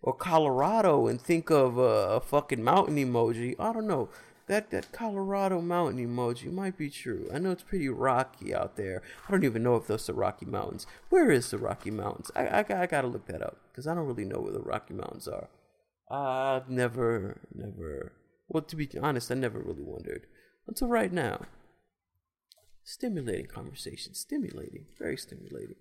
or 0.00 0.14
colorado 0.14 1.06
and 1.08 1.20
think 1.20 1.50
of 1.50 1.78
uh, 1.78 1.82
a 1.82 2.20
fucking 2.20 2.62
mountain 2.62 2.96
emoji. 2.96 3.56
I 3.58 3.72
don't 3.72 3.88
know 3.88 4.08
that 4.46 4.70
that 4.70 4.92
Colorado 4.92 5.60
mountain 5.60 6.06
emoji 6.06 6.52
might 6.52 6.76
be 6.76 6.90
true. 6.90 7.28
I 7.32 7.38
know 7.38 7.50
it's 7.50 7.62
pretty 7.62 7.88
rocky 7.88 8.54
out 8.54 8.76
there. 8.76 9.02
I 9.26 9.30
don't 9.30 9.44
even 9.44 9.62
know 9.62 9.76
if 9.76 9.86
those 9.86 10.08
are 10.10 10.14
Rocky 10.14 10.46
Mountains. 10.46 10.86
Where 11.08 11.30
is 11.30 11.50
the 11.50 11.58
Rocky 11.58 11.90
Mountains? 11.90 12.30
I 12.36 12.46
I, 12.46 12.82
I 12.82 12.86
gotta 12.86 13.08
look 13.08 13.26
that 13.26 13.42
up 13.42 13.58
because 13.70 13.86
I 13.86 13.94
don't 13.94 14.06
really 14.06 14.24
know 14.24 14.40
where 14.40 14.52
the 14.52 14.60
Rocky 14.60 14.94
Mountains 14.94 15.28
are. 15.28 15.48
I've 16.10 16.68
never 16.68 17.40
never. 17.54 18.12
Well, 18.48 18.62
to 18.62 18.76
be 18.76 18.88
honest, 19.00 19.30
I 19.30 19.34
never 19.34 19.58
really 19.58 19.82
wondered 19.82 20.26
until 20.66 20.88
right 20.88 21.12
now. 21.12 21.46
Stimulating 22.86 23.46
conversation, 23.46 24.12
stimulating, 24.12 24.84
very 24.98 25.16
stimulating. 25.16 25.76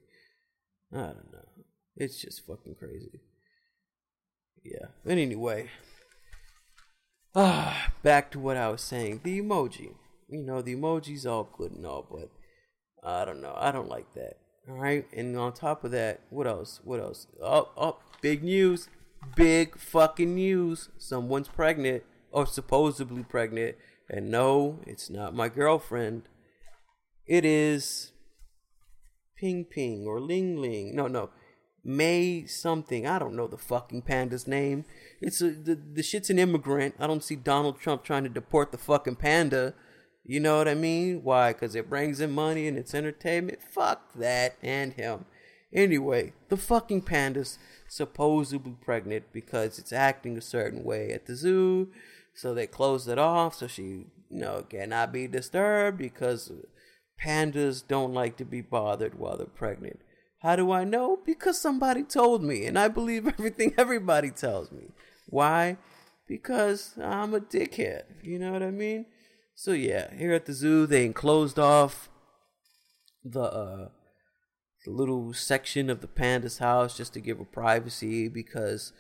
I 0.94 0.98
don't 0.98 1.34
know. 1.34 1.66
It's 1.98 2.22
just 2.22 2.46
fucking 2.48 2.76
crazy. 2.76 3.20
Yeah. 4.64 4.88
But 5.04 5.18
anyway, 5.18 5.70
Ah, 7.36 7.92
back 8.04 8.32
to 8.32 8.40
what 8.40 8.58
I 8.58 8.70
was 8.70 8.82
saying. 8.82 9.22
The 9.24 9.42
emoji. 9.42 9.94
You 10.30 10.44
know, 10.44 10.62
the 10.62 10.76
emoji's 10.76 11.26
all 11.26 11.50
good 11.58 11.72
and 11.72 11.86
all, 11.86 12.08
but 12.10 12.30
I 13.04 13.26
don't 13.26 13.42
know. 13.42 13.54
I 13.58 13.72
don't 13.72 13.90
like 13.90 14.14
that. 14.14 14.38
All 14.70 14.76
right. 14.76 15.06
And 15.16 15.38
on 15.38 15.54
top 15.54 15.84
of 15.84 15.92
that, 15.92 16.22
what 16.30 16.48
else? 16.48 16.80
What 16.84 17.00
else? 17.00 17.28
Oh, 17.42 17.70
oh, 17.78 18.00
big 18.22 18.44
news. 18.44 18.88
Big 19.36 19.78
fucking 19.78 20.36
news. 20.36 20.90
Someone's 20.98 21.48
pregnant 21.48 22.04
or 22.32 22.46
supposedly 22.46 23.24
pregnant. 23.24 23.76
And 24.10 24.30
no, 24.30 24.80
it's 24.86 25.10
not 25.10 25.36
my 25.36 25.50
girlfriend. 25.50 26.24
It 27.26 27.46
is 27.46 28.12
Ping 29.38 29.66
Ping 29.66 30.06
or 30.08 30.20
Ling 30.20 30.62
Ling. 30.62 30.96
No, 30.96 31.08
no. 31.08 31.30
May 31.84 32.46
something. 32.46 33.06
I 33.06 33.20
don't 33.20 33.36
know 33.36 33.48
the 33.48 33.58
fucking 33.58 34.04
panda's 34.04 34.48
name. 34.48 34.86
It's 35.20 35.42
a, 35.42 35.52
the 35.52 35.76
the 35.76 36.04
shit's 36.04 36.30
an 36.30 36.40
immigrant. 36.40 36.96
I 37.00 37.08
don't 37.08 37.24
see 37.24 37.36
Donald 37.36 37.80
Trump 37.80 38.04
trying 38.04 38.24
to 38.24 38.30
deport 38.30 38.72
the 38.72 38.78
fucking 38.78 39.18
panda. 39.18 39.74
You 40.24 40.40
know 40.40 40.58
what 40.58 40.70
I 40.70 40.76
mean? 40.76 41.24
Why? 41.24 41.52
Because 41.52 41.76
it 41.76 41.90
brings 41.90 42.22
in 42.22 42.32
money 42.32 42.68
and 42.68 42.78
it's 42.78 42.94
entertainment. 42.94 43.60
Fuck 43.62 44.14
that 44.14 44.56
and 44.62 44.94
him. 44.94 45.26
Anyway, 45.74 46.34
the 46.50 46.56
fucking 46.56 47.02
panda's 47.02 47.58
supposedly 47.90 48.78
pregnant 48.82 49.26
because 49.34 49.78
it's 49.78 49.92
acting 49.92 50.38
a 50.38 50.42
certain 50.42 50.84
way 50.84 51.12
at 51.12 51.26
the 51.26 51.36
zoo. 51.36 51.90
So 52.34 52.54
they 52.54 52.68
closed 52.68 53.10
it 53.10 53.18
off 53.18 53.56
so 53.56 53.68
she, 53.68 53.84
you 53.84 54.08
know, 54.30 54.64
cannot 54.70 55.12
be 55.12 55.28
disturbed 55.28 55.98
because 55.98 56.52
pandas 57.24 57.86
don't 57.86 58.14
like 58.14 58.38
to 58.38 58.46
be 58.46 58.62
bothered 58.62 59.20
while 59.20 59.38
they're 59.38 59.48
pregnant. 59.48 60.00
How 60.44 60.56
do 60.58 60.72
I 60.72 60.84
know? 60.84 61.20
Because 61.26 61.60
somebody 61.60 62.04
told 62.04 62.44
me, 62.44 62.66
and 62.66 62.78
I 62.78 62.90
believe 62.90 63.28
everything 63.40 63.74
everybody 63.78 64.30
tells 64.30 64.72
me. 64.72 64.90
Why? 65.28 65.78
Because 66.28 66.96
I'm 67.02 67.34
a 67.34 67.40
dickhead. 67.40 68.04
You 68.22 68.40
know 68.40 68.52
what 68.52 68.62
I 68.64 68.72
mean? 68.72 69.06
So 69.56 69.72
yeah, 69.72 70.14
here 70.16 70.34
at 70.34 70.46
the 70.46 70.54
zoo, 70.54 70.86
they 70.86 71.06
enclosed 71.06 71.58
off 71.60 72.10
the 73.24 73.42
uh, 73.44 73.90
the 74.86 74.92
little 74.92 75.34
section 75.34 75.90
of 75.90 76.02
the 76.02 76.08
panda's 76.08 76.58
house 76.58 76.98
just 76.98 77.14
to 77.14 77.22
give 77.22 77.38
her 77.38 77.46
privacy 77.46 78.28
because 78.28 78.92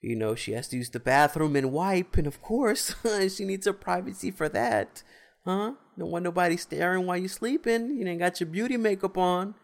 You 0.00 0.14
know, 0.14 0.34
she 0.36 0.52
has 0.52 0.68
to 0.68 0.76
use 0.76 0.90
the 0.90 1.00
bathroom 1.00 1.56
and 1.56 1.72
wipe, 1.72 2.16
and 2.16 2.26
of 2.26 2.40
course, 2.40 2.94
she 3.36 3.44
needs 3.44 3.66
her 3.66 3.72
privacy 3.72 4.30
for 4.30 4.48
that. 4.50 5.02
Huh? 5.44 5.72
Don't 5.98 6.10
want 6.10 6.24
nobody 6.24 6.56
staring 6.56 7.06
while 7.06 7.16
you're 7.16 7.28
sleeping. 7.28 7.96
You 7.98 8.06
ain't 8.06 8.20
got 8.20 8.38
your 8.40 8.48
beauty 8.48 8.76
makeup 8.76 9.18
on. 9.18 9.54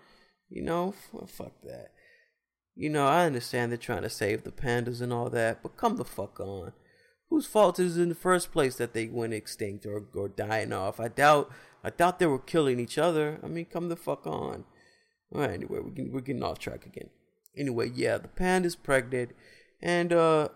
You 0.48 0.62
know, 0.62 0.94
well, 1.12 1.26
fuck 1.26 1.52
that. 1.62 1.90
You 2.74 2.90
know, 2.90 3.06
I 3.06 3.24
understand 3.24 3.70
they're 3.70 3.78
trying 3.78 4.02
to 4.02 4.10
save 4.10 4.42
the 4.42 4.50
pandas 4.50 5.00
and 5.00 5.12
all 5.12 5.30
that, 5.30 5.62
but 5.62 5.76
come 5.76 5.96
the 5.96 6.04
fuck 6.04 6.40
on. 6.40 6.72
Whose 7.30 7.46
fault 7.46 7.78
is 7.78 7.96
it 7.96 8.02
in 8.02 8.08
the 8.10 8.14
first 8.14 8.52
place 8.52 8.76
that 8.76 8.92
they 8.92 9.06
went 9.06 9.32
extinct 9.32 9.86
or, 9.86 10.04
or 10.14 10.28
dying 10.28 10.72
off? 10.72 11.00
I 11.00 11.08
doubt 11.08 11.50
I 11.82 11.90
doubt 11.90 12.18
they 12.18 12.26
were 12.26 12.38
killing 12.38 12.80
each 12.80 12.96
other. 12.96 13.38
I 13.42 13.46
mean, 13.46 13.66
come 13.66 13.88
the 13.88 13.96
fuck 13.96 14.26
on. 14.26 14.64
All 15.32 15.40
right, 15.40 15.50
anyway, 15.50 15.80
we're 15.80 15.90
getting, 15.90 16.12
we're 16.12 16.20
getting 16.20 16.42
off 16.42 16.58
track 16.58 16.86
again. 16.86 17.10
Anyway, 17.56 17.90
yeah, 17.94 18.18
the 18.18 18.28
panda's 18.28 18.76
pregnant, 18.76 19.32
and 19.82 20.12
uh, 20.12 20.48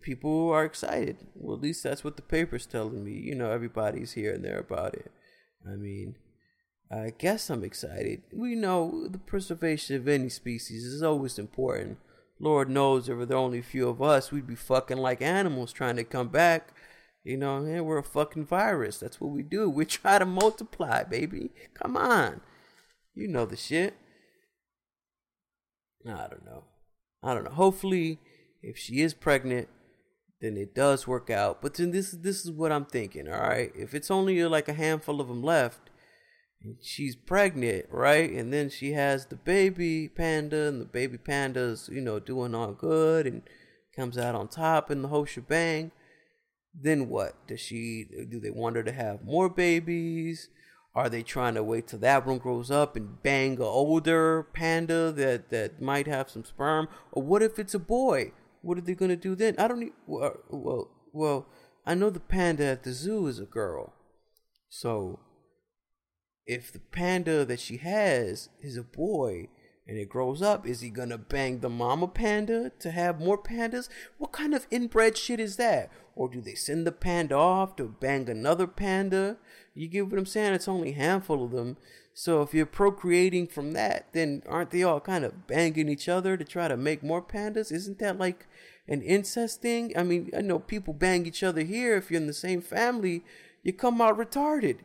people 0.00 0.50
are 0.50 0.64
excited. 0.64 1.18
Well, 1.34 1.56
at 1.56 1.62
least 1.62 1.82
that's 1.82 2.02
what 2.02 2.16
the 2.16 2.22
paper's 2.22 2.66
telling 2.66 3.04
me. 3.04 3.12
You 3.12 3.34
know, 3.34 3.50
everybody's 3.50 4.12
here 4.12 4.32
and 4.32 4.44
there 4.44 4.58
about 4.58 4.94
it. 4.94 5.12
I 5.66 5.76
mean, 5.76 6.16
I 6.90 7.12
guess 7.18 7.50
I'm 7.50 7.64
excited. 7.64 8.22
We 8.32 8.54
know 8.54 9.08
the 9.08 9.18
preservation 9.18 9.96
of 9.96 10.06
any 10.06 10.28
species 10.28 10.84
is 10.84 11.02
always 11.02 11.38
important. 11.38 11.98
Lord 12.38 12.68
knows, 12.68 13.08
if 13.08 13.16
there 13.28 13.36
were 13.36 13.44
only 13.44 13.58
a 13.58 13.62
few 13.62 13.88
of 13.88 14.00
us, 14.00 14.30
we'd 14.30 14.46
be 14.46 14.54
fucking 14.54 14.98
like 14.98 15.20
animals 15.20 15.72
trying 15.72 15.96
to 15.96 16.04
come 16.04 16.28
back. 16.28 16.72
You 17.24 17.36
know, 17.36 17.56
and 17.56 17.84
we're 17.84 17.98
a 17.98 18.04
fucking 18.04 18.46
virus. 18.46 18.98
That's 18.98 19.20
what 19.20 19.32
we 19.32 19.42
do. 19.42 19.68
We 19.68 19.84
try 19.86 20.18
to 20.18 20.26
multiply, 20.26 21.02
baby. 21.02 21.50
Come 21.74 21.96
on. 21.96 22.40
You 23.14 23.26
know 23.26 23.46
the 23.46 23.56
shit. 23.56 23.94
I 26.06 26.28
don't 26.28 26.44
know. 26.44 26.64
I 27.22 27.34
don't 27.34 27.44
know. 27.44 27.50
Hopefully, 27.50 28.20
if 28.62 28.78
she 28.78 29.00
is 29.00 29.12
pregnant, 29.12 29.68
then 30.40 30.56
it 30.56 30.74
does 30.74 31.08
work 31.08 31.30
out. 31.30 31.60
But 31.60 31.74
then 31.74 31.90
this 31.90 32.12
this 32.12 32.44
is 32.44 32.52
what 32.52 32.70
I'm 32.70 32.84
thinking. 32.84 33.26
All 33.26 33.40
right, 33.40 33.72
if 33.74 33.94
it's 33.94 34.10
only 34.10 34.44
like 34.44 34.68
a 34.68 34.74
handful 34.74 35.20
of 35.20 35.26
them 35.26 35.42
left, 35.42 35.90
and 36.62 36.76
she's 36.82 37.16
pregnant, 37.16 37.86
right, 37.90 38.30
and 38.30 38.52
then 38.52 38.70
she 38.70 38.92
has 38.92 39.26
the 39.26 39.36
baby 39.36 40.08
panda, 40.08 40.68
and 40.68 40.80
the 40.80 40.86
baby 40.86 41.18
panda's 41.18 41.88
you 41.92 42.00
know 42.00 42.18
doing 42.18 42.54
all 42.54 42.72
good 42.72 43.26
and 43.26 43.42
comes 43.94 44.18
out 44.18 44.34
on 44.34 44.48
top 44.48 44.90
in 44.90 45.02
the 45.02 45.08
whole 45.08 45.24
shebang. 45.24 45.90
Then 46.78 47.08
what? 47.08 47.34
Does 47.46 47.60
she? 47.60 48.04
Do 48.30 48.38
they 48.38 48.50
want 48.50 48.76
her 48.76 48.82
to 48.82 48.92
have 48.92 49.24
more 49.24 49.48
babies? 49.48 50.50
Are 50.94 51.10
they 51.10 51.22
trying 51.22 51.54
to 51.54 51.62
wait 51.62 51.88
till 51.88 51.98
that 51.98 52.26
one 52.26 52.38
grows 52.38 52.70
up 52.70 52.96
and 52.96 53.22
bang 53.22 53.58
a 53.60 53.64
older 53.64 54.42
panda 54.54 55.12
that 55.12 55.50
that 55.50 55.80
might 55.80 56.06
have 56.06 56.30
some 56.30 56.44
sperm? 56.44 56.88
Or 57.12 57.22
what 57.22 57.42
if 57.42 57.58
it's 57.58 57.74
a 57.74 57.78
boy? 57.78 58.32
What 58.62 58.78
are 58.78 58.82
they 58.82 58.94
gonna 58.94 59.16
do 59.16 59.34
then? 59.34 59.54
I 59.58 59.68
don't 59.68 59.80
need. 59.80 59.92
Well, 60.06 60.36
well, 60.48 60.90
well, 61.12 61.46
I 61.84 61.94
know 61.94 62.10
the 62.10 62.20
panda 62.20 62.64
at 62.64 62.82
the 62.82 62.92
zoo 62.92 63.26
is 63.26 63.38
a 63.38 63.44
girl, 63.44 63.94
so 64.68 65.20
if 66.46 66.72
the 66.72 66.78
panda 66.78 67.44
that 67.44 67.60
she 67.60 67.78
has 67.78 68.48
is 68.60 68.76
a 68.76 68.82
boy 68.82 69.48
and 69.88 69.98
it 69.98 70.08
grows 70.08 70.42
up, 70.42 70.66
is 70.66 70.80
he 70.80 70.90
gonna 70.90 71.18
bang 71.18 71.60
the 71.60 71.68
mama 71.68 72.08
panda 72.08 72.70
to 72.78 72.90
have 72.90 73.20
more 73.20 73.38
pandas? 73.38 73.88
What 74.18 74.32
kind 74.32 74.54
of 74.54 74.66
inbred 74.70 75.16
shit 75.16 75.40
is 75.40 75.56
that? 75.56 75.90
Or 76.14 76.28
do 76.28 76.40
they 76.40 76.54
send 76.54 76.86
the 76.86 76.92
panda 76.92 77.36
off 77.36 77.76
to 77.76 77.94
bang 78.00 78.28
another 78.28 78.66
panda? 78.66 79.36
You 79.74 79.88
get 79.88 80.08
what 80.08 80.18
I'm 80.18 80.26
saying? 80.26 80.54
It's 80.54 80.68
only 80.68 80.90
a 80.90 80.96
handful 80.96 81.44
of 81.44 81.50
them. 81.50 81.76
So 82.14 82.40
if 82.40 82.54
you're 82.54 82.64
procreating 82.64 83.46
from 83.46 83.72
that, 83.72 84.06
then 84.12 84.42
aren't 84.48 84.70
they 84.70 84.82
all 84.82 85.00
kind 85.00 85.24
of 85.24 85.46
banging 85.46 85.90
each 85.90 86.08
other 86.08 86.36
to 86.36 86.44
try 86.44 86.66
to 86.66 86.76
make 86.76 87.02
more 87.02 87.20
pandas? 87.20 87.70
Isn't 87.70 87.98
that 87.98 88.18
like 88.18 88.46
an 88.88 89.02
incest 89.02 89.60
thing? 89.60 89.92
I 89.94 90.02
mean, 90.02 90.30
I 90.34 90.40
know 90.40 90.58
people 90.58 90.94
bang 90.94 91.26
each 91.26 91.42
other 91.42 91.60
here. 91.62 91.96
If 91.96 92.10
you're 92.10 92.20
in 92.20 92.26
the 92.26 92.32
same 92.32 92.62
family, 92.62 93.22
you 93.62 93.74
come 93.74 94.00
out 94.00 94.16
retarded. 94.16 94.78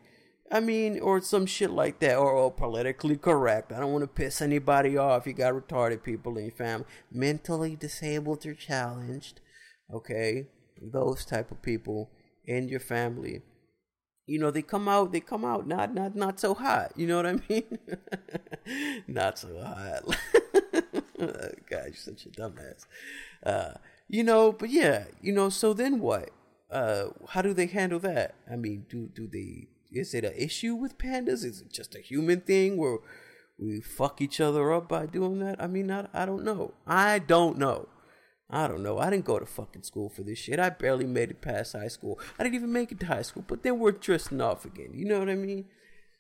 I 0.52 0.60
mean, 0.60 1.00
or 1.00 1.22
some 1.22 1.46
shit 1.46 1.72
like 1.72 2.00
that, 2.00 2.18
or, 2.18 2.30
or 2.32 2.52
politically 2.52 3.16
correct. 3.16 3.72
I 3.72 3.80
don't 3.80 3.94
want 3.94 4.04
to 4.04 4.08
piss 4.08 4.42
anybody 4.42 4.98
off. 4.98 5.26
You 5.26 5.34
got 5.34 5.54
retarded 5.54 6.04
people 6.04 6.38
in 6.38 6.46
your 6.46 6.54
family, 6.54 6.86
mentally 7.10 7.78
disabled 7.78 8.46
or 8.46 8.54
challenged. 8.54 9.40
Okay, 9.94 10.48
those 10.82 11.26
type 11.26 11.52
of 11.52 11.62
people 11.62 12.12
in 12.46 12.68
your 12.68 12.80
family. 12.80 13.42
You 14.28 14.40
know 14.40 14.52
they 14.52 14.62
come 14.62 14.88
out 14.88 15.12
they 15.12 15.20
come 15.20 15.44
out 15.44 15.68
not 15.68 15.94
not 15.94 16.16
not 16.16 16.40
so 16.40 16.54
hot. 16.54 16.94
You 16.96 17.08
know 17.08 17.18
what 17.18 17.26
i 17.26 17.40
mean? 17.50 17.78
Not 19.08 19.40
so 19.40 19.60
hot. 19.60 20.04
God 21.70 21.86
you're 21.86 21.94
such 21.96 22.26
a 22.26 22.30
dumbass. 22.30 22.86
Uh 23.44 23.74
you 24.08 24.24
know 24.24 24.52
but 24.52 24.70
yeah 24.70 25.06
you 25.22 25.34
know 25.34 25.50
so 25.50 25.74
then 25.74 26.00
what? 26.00 26.30
Uh 26.70 27.08
how 27.30 27.42
do 27.42 27.54
they 27.54 27.66
handle 27.66 28.00
that? 28.00 28.36
I 28.50 28.56
mean 28.56 28.86
do 28.88 29.10
do 29.14 29.28
they 29.28 29.68
is 29.92 30.14
it 30.14 30.24
an 30.24 30.34
issue 30.38 30.76
with 30.76 30.98
pandas 30.98 31.44
is 31.44 31.62
it 31.62 31.72
just 31.72 31.96
a 31.96 32.00
human 32.00 32.42
thing 32.42 32.78
where 32.78 32.98
we 33.60 33.82
fuck 33.82 34.22
each 34.22 34.40
other 34.40 34.74
up 34.74 34.88
by 34.88 35.06
doing 35.06 35.40
that 35.40 35.62
i 35.62 35.68
mean 35.68 35.92
i, 35.92 36.08
I 36.14 36.26
don't 36.26 36.44
know 36.44 36.74
i 36.88 37.20
don't 37.20 37.58
know 37.58 37.88
I 38.54 38.68
don't 38.68 38.84
know. 38.84 39.00
I 39.00 39.10
didn't 39.10 39.24
go 39.24 39.40
to 39.40 39.46
fucking 39.46 39.84
school 39.84 40.10
for 40.10 40.24
this 40.24 40.38
shit. 40.38 40.60
I 40.60 40.70
barely 40.70 41.06
made 41.06 41.32
it 41.32 41.42
past 41.42 41.72
high 41.72 41.88
school. 41.88 42.20
I 42.38 42.44
didn't 42.44 42.56
even 42.56 42.74
make 42.74 42.92
it 42.92 43.00
to 43.00 43.06
high 43.06 43.22
school, 43.22 43.46
but 43.48 43.64
then 43.64 43.80
we're 43.80 43.94
drifting 43.94 44.42
off 44.42 44.66
again. 44.66 44.92
You 44.94 45.06
know 45.06 45.20
what 45.20 45.30
I 45.30 45.36
mean? 45.36 45.66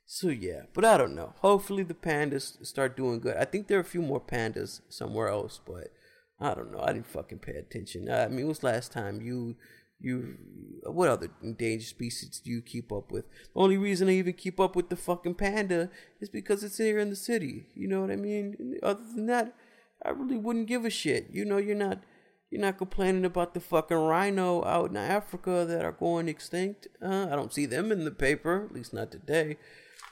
So 0.05 0.29
yeah, 0.29 0.63
but 0.73 0.85
I 0.85 0.97
don't 0.97 1.15
know. 1.15 1.33
Hopefully 1.39 1.83
the 1.83 1.93
pandas 1.93 2.65
start 2.65 2.95
doing 2.95 3.19
good. 3.19 3.35
I 3.35 3.43
think 3.45 3.67
there 3.67 3.77
are 3.77 3.81
a 3.81 3.85
few 3.85 4.01
more 4.01 4.21
pandas 4.21 4.81
somewhere 4.87 5.27
else, 5.27 5.59
but 5.65 5.91
I 6.39 6.53
don't 6.53 6.71
know. 6.71 6.81
I 6.81 6.93
didn't 6.93 7.07
fucking 7.07 7.39
pay 7.39 7.53
attention. 7.53 8.09
I 8.09 8.27
mean, 8.27 8.45
it 8.45 8.47
was 8.47 8.63
last 8.63 8.93
time 8.93 9.21
you 9.21 9.57
you 10.01 10.37
what 10.83 11.09
other 11.09 11.29
endangered 11.43 11.87
species 11.87 12.41
do 12.43 12.49
you 12.49 12.61
keep 12.61 12.91
up 12.91 13.11
with? 13.11 13.25
The 13.29 13.59
only 13.59 13.77
reason 13.77 14.09
I 14.09 14.13
even 14.13 14.33
keep 14.33 14.59
up 14.59 14.75
with 14.75 14.89
the 14.89 14.95
fucking 14.95 15.35
panda 15.35 15.89
is 16.19 16.29
because 16.29 16.63
it's 16.63 16.77
here 16.77 16.99
in 16.99 17.09
the 17.09 17.15
city. 17.15 17.67
You 17.75 17.87
know 17.87 18.01
what 18.01 18.11
I 18.11 18.15
mean? 18.15 18.77
Other 18.81 19.03
than 19.15 19.27
that, 19.27 19.53
I 20.03 20.09
really 20.09 20.37
wouldn't 20.37 20.67
give 20.67 20.85
a 20.85 20.89
shit. 20.89 21.27
You 21.31 21.45
know, 21.45 21.57
you're 21.57 21.75
not 21.75 21.99
you're 22.49 22.61
not 22.61 22.77
complaining 22.77 23.25
about 23.25 23.53
the 23.53 23.59
fucking 23.59 23.95
rhino 23.95 24.65
out 24.65 24.89
in 24.89 24.97
Africa 24.97 25.65
that 25.67 25.85
are 25.85 25.91
going 25.93 26.27
extinct. 26.27 26.87
Uh, 27.01 27.27
I 27.31 27.35
don't 27.35 27.53
see 27.53 27.65
them 27.65 27.91
in 27.91 28.03
the 28.03 28.11
paper, 28.11 28.65
at 28.65 28.73
least 28.73 28.93
not 28.93 29.11
today. 29.11 29.57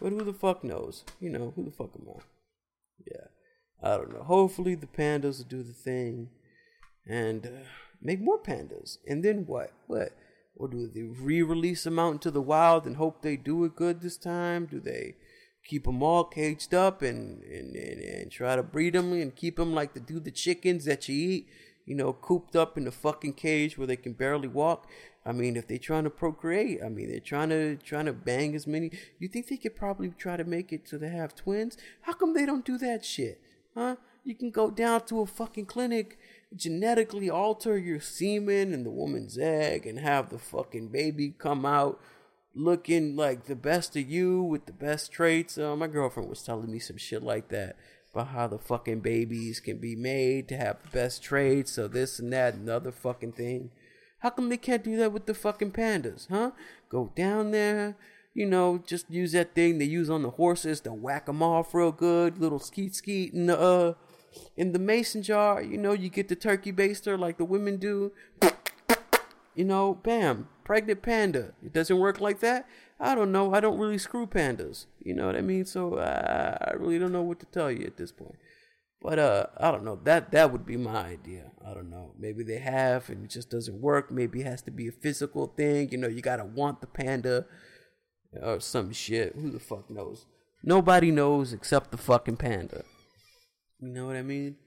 But 0.02 0.14
who 0.14 0.24
the 0.24 0.34
fuck 0.34 0.64
knows? 0.64 1.04
You 1.20 1.30
know, 1.32 1.52
who 1.56 1.66
the 1.66 1.72
fuck 1.72 1.92
am 2.00 2.08
I? 2.08 2.22
Yeah, 3.06 3.28
I 3.84 3.98
don't 3.98 4.14
know. 4.14 4.24
Hopefully 4.24 4.76
the 4.76 4.88
pandas 4.88 5.40
will 5.40 5.50
do 5.50 5.64
the 5.64 5.74
thing 5.74 6.30
and 7.10 7.46
uh, 7.46 7.50
make 8.02 8.22
more 8.22 8.42
pandas. 8.42 8.98
And 9.08 9.24
then 9.24 9.46
what? 9.46 9.72
What? 9.88 10.14
Or 10.56 10.68
do 10.68 10.88
they 10.88 11.04
re-release 11.04 11.84
them 11.84 12.00
out 12.00 12.14
into 12.14 12.32
the 12.32 12.42
wild 12.42 12.86
and 12.86 12.98
hope 12.98 13.22
they 13.22 13.38
do 13.38 13.64
it 13.64 13.76
good 13.76 14.02
this 14.02 14.18
time? 14.18 14.66
Do 14.66 14.80
they 14.80 15.16
keep 15.66 15.86
them 15.86 16.04
all 16.04 16.24
caged 16.24 16.74
up 16.74 17.02
and, 17.02 17.44
and, 17.44 17.76
and, 17.76 18.02
and 18.02 18.32
try 18.32 18.56
to 18.56 18.64
breed 18.64 18.94
them 18.94 19.14
and 19.14 19.36
keep 19.36 19.56
them 19.56 19.74
like 19.74 19.94
to 19.94 20.00
do 20.00 20.20
the 20.20 20.32
chickens 20.32 20.86
that 20.86 21.08
you 21.08 21.16
eat? 21.16 21.48
you 21.90 21.96
know, 21.96 22.14
cooped 22.14 22.56
up 22.56 22.78
in 22.78 22.88
a 22.88 22.92
fucking 22.92 23.34
cage 23.34 23.76
where 23.76 23.88
they 23.88 23.96
can 23.96 24.14
barely 24.14 24.48
walk. 24.48 24.88
I 25.26 25.32
mean, 25.32 25.58
if 25.58 25.68
they're 25.68 25.80
trying 25.80 26.04
to 26.04 26.12
procreate, 26.12 26.82
I 26.86 26.88
mean, 26.88 27.10
they're 27.10 27.20
trying 27.20 27.50
to 27.50 27.78
trying 27.78 28.06
to 28.06 28.14
bang 28.14 28.56
as 28.56 28.68
many. 28.68 28.92
You 29.18 29.28
think 29.28 29.48
they 29.48 29.58
could 29.58 29.76
probably 29.76 30.10
try 30.12 30.38
to 30.38 30.44
make 30.44 30.72
it 30.72 30.88
so 30.88 31.00
they 31.00 31.10
have 31.10 31.34
twins? 31.34 31.78
How 32.02 32.14
come 32.14 32.36
they 32.36 32.46
don't 32.46 32.64
do 32.64 32.78
that 32.78 33.04
shit? 33.04 33.42
Huh? 33.74 33.96
You 34.24 34.36
can 34.36 34.52
go 34.52 34.70
down 34.70 35.08
to 35.08 35.22
a 35.22 35.26
fucking 35.26 35.66
clinic, 35.66 36.20
genetically 36.56 37.30
alter 37.30 37.78
your 37.78 38.00
semen 38.00 38.74
and 38.74 38.86
the 38.86 38.92
woman's 38.92 39.38
egg, 39.38 39.86
and 39.86 40.00
have 40.00 40.30
the 40.30 40.40
fucking 40.40 40.88
baby 40.88 41.34
come 41.38 41.66
out 41.66 42.00
looking 42.56 43.16
like 43.16 43.46
the 43.46 43.56
best 43.56 43.96
of 43.96 44.10
you 44.10 44.42
with 44.42 44.66
the 44.66 44.74
best 44.74 45.12
traits. 45.12 45.58
Uh, 45.58 45.76
my 45.76 45.88
girlfriend 45.88 46.30
was 46.30 46.44
telling 46.44 46.72
me 46.72 46.80
some 46.80 46.98
shit 46.98 47.24
like 47.24 47.50
that 47.50 47.76
about 48.14 48.28
how 48.30 48.48
the 48.48 48.58
fucking 48.58 49.02
babies 49.02 49.60
can 49.60 49.78
be 49.78 49.96
made 49.96 50.48
to 50.48 50.58
have 50.58 50.82
the 50.82 50.90
best 50.90 51.22
traits, 51.22 51.72
so 51.72 51.88
this 51.88 52.20
and 52.20 52.34
that 52.34 52.56
another 52.56 52.92
fucking 52.92 53.34
thing. 53.34 53.72
How 54.20 54.32
come 54.32 54.50
they 54.50 54.58
can't 54.58 54.84
do 54.84 54.98
that 54.98 55.14
with 55.14 55.28
the 55.28 55.34
fucking 55.34 55.72
pandas, 55.72 56.28
huh? 56.30 56.52
Go 56.90 57.12
down 57.16 57.52
there, 57.52 57.96
you 58.34 58.46
know, 58.46 58.84
just 58.86 59.10
use 59.10 59.32
that 59.34 59.54
thing 59.54 59.78
they 59.78 59.86
use 59.86 60.10
on 60.10 60.24
the 60.24 60.32
horses 60.32 60.82
to 60.82 60.92
whack 60.92 61.28
them 61.28 61.44
off 61.44 61.74
real 61.74 61.92
good, 61.92 62.40
little 62.40 62.60
skeet 62.60 62.96
skeet 62.96 63.34
and 63.34 63.50
uh 63.50 63.94
in 64.56 64.72
the 64.72 64.80
mason 64.80 65.24
jar. 65.24 65.62
You 65.62 65.78
know, 65.78 65.94
you 65.94 66.10
get 66.10 66.28
the 66.28 66.36
turkey 66.36 66.72
baster 66.72 67.18
like 67.18 67.38
the 67.38 67.46
women 67.46 67.78
do. 67.78 68.12
You 69.56 69.66
know, 69.66 69.96
bam, 69.96 70.48
pregnant 70.64 71.02
panda. 71.02 71.54
It 71.64 71.74
doesn't 71.74 71.98
work 71.98 72.22
like 72.22 72.40
that. 72.40 72.68
I 73.00 73.16
don't 73.16 73.32
know. 73.32 73.54
I 73.54 73.60
don't 73.60 73.80
really 73.80 73.98
screw 73.98 74.28
pandas. 74.28 74.86
You 75.04 75.14
know 75.14 75.26
what 75.26 75.36
I 75.36 75.42
mean? 75.42 75.66
So 75.66 75.96
uh, 75.96 76.58
I 76.62 76.74
really 76.74 77.00
don't 77.00 77.12
know 77.12 77.22
what 77.22 77.40
to 77.40 77.46
tell 77.46 77.72
you 77.72 77.86
at 77.86 77.98
this 77.98 78.12
point. 78.12 78.36
But 79.02 79.18
uh, 79.18 79.48
I 79.58 79.72
don't 79.72 79.86
know. 79.86 79.98
That 80.04 80.32
that 80.32 80.52
would 80.52 80.66
be 80.66 80.76
my 80.76 81.06
idea. 81.06 81.52
I 81.66 81.74
don't 81.74 81.90
know. 81.90 82.14
Maybe 82.20 82.44
they 82.44 82.60
have 82.60 83.10
and 83.10 83.24
it 83.24 83.30
just 83.30 83.50
doesn't 83.50 83.82
work. 83.82 84.12
Maybe 84.12 84.42
it 84.42 84.46
has 84.46 84.62
to 84.64 84.72
be 84.72 84.88
a 84.88 84.92
physical 84.92 85.48
thing. 85.48 85.90
You 85.92 85.98
know, 85.98 86.10
you 86.10 86.22
gotta 86.22 86.44
want 86.44 86.82
the 86.82 86.88
panda 86.88 87.46
or 88.42 88.60
some 88.60 88.92
shit. 88.92 89.36
Who 89.36 89.52
the 89.52 89.60
fuck 89.60 89.90
knows? 89.90 90.26
Nobody 90.64 91.12
knows 91.12 91.54
except 91.54 91.92
the 91.92 91.98
fucking 91.98 92.38
panda. 92.38 92.84
You 93.82 93.90
know 93.90 94.06
what 94.06 94.16
I 94.16 94.22
mean? 94.22 94.58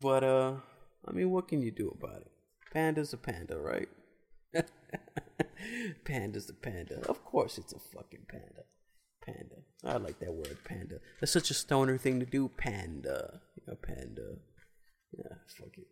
But 0.00 0.22
uh, 0.22 0.54
I 1.06 1.12
mean, 1.12 1.30
what 1.30 1.48
can 1.48 1.62
you 1.62 1.70
do 1.70 1.94
about 1.98 2.20
it? 2.20 2.30
Panda's 2.72 3.12
a 3.12 3.16
panda, 3.16 3.58
right? 3.58 3.88
Panda's 6.04 6.48
a 6.50 6.54
panda. 6.54 7.00
Of 7.08 7.24
course, 7.24 7.58
it's 7.58 7.72
a 7.72 7.78
fucking 7.78 8.26
panda. 8.28 8.64
Panda. 9.24 9.56
I 9.84 9.96
like 9.96 10.18
that 10.20 10.32
word, 10.32 10.58
panda. 10.64 10.96
That's 11.20 11.32
such 11.32 11.50
a 11.50 11.54
stoner 11.54 11.96
thing 11.96 12.20
to 12.20 12.26
do. 12.26 12.48
Panda. 12.48 13.40
Know, 13.66 13.76
panda. 13.82 14.36
Yeah, 15.16 15.36
fuck 15.46 15.78
it. 15.78 15.88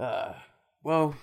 Uh, 0.00 0.34
well, 0.84 1.16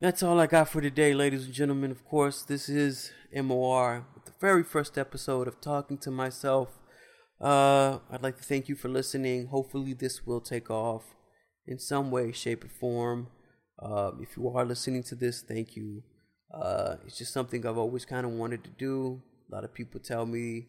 that's 0.00 0.22
all 0.22 0.38
I 0.38 0.46
got 0.46 0.68
for 0.68 0.80
today, 0.80 1.14
ladies 1.14 1.46
and 1.46 1.54
gentlemen. 1.54 1.90
Of 1.90 2.04
course, 2.04 2.42
this 2.42 2.68
is 2.68 3.12
MOR, 3.34 4.06
the 4.26 4.32
very 4.38 4.62
first 4.62 4.98
episode 4.98 5.48
of 5.48 5.60
Talking 5.60 5.98
to 5.98 6.10
Myself. 6.10 6.79
Uh, 7.40 7.98
I'd 8.10 8.22
like 8.22 8.36
to 8.36 8.42
thank 8.42 8.68
you 8.68 8.74
for 8.74 8.88
listening. 8.88 9.46
Hopefully, 9.46 9.94
this 9.94 10.26
will 10.26 10.40
take 10.40 10.70
off 10.70 11.14
in 11.66 11.78
some 11.78 12.10
way, 12.10 12.32
shape, 12.32 12.64
or 12.64 12.68
form. 12.68 13.28
Uh, 13.80 14.10
if 14.20 14.36
you 14.36 14.46
are 14.48 14.64
listening 14.64 15.02
to 15.04 15.14
this, 15.14 15.40
thank 15.40 15.74
you. 15.74 16.02
Uh, 16.52 16.96
it's 17.06 17.16
just 17.16 17.32
something 17.32 17.64
I've 17.64 17.78
always 17.78 18.04
kind 18.04 18.26
of 18.26 18.32
wanted 18.32 18.62
to 18.64 18.70
do. 18.70 19.22
A 19.50 19.54
lot 19.54 19.64
of 19.64 19.72
people 19.72 20.00
tell 20.00 20.26
me 20.26 20.66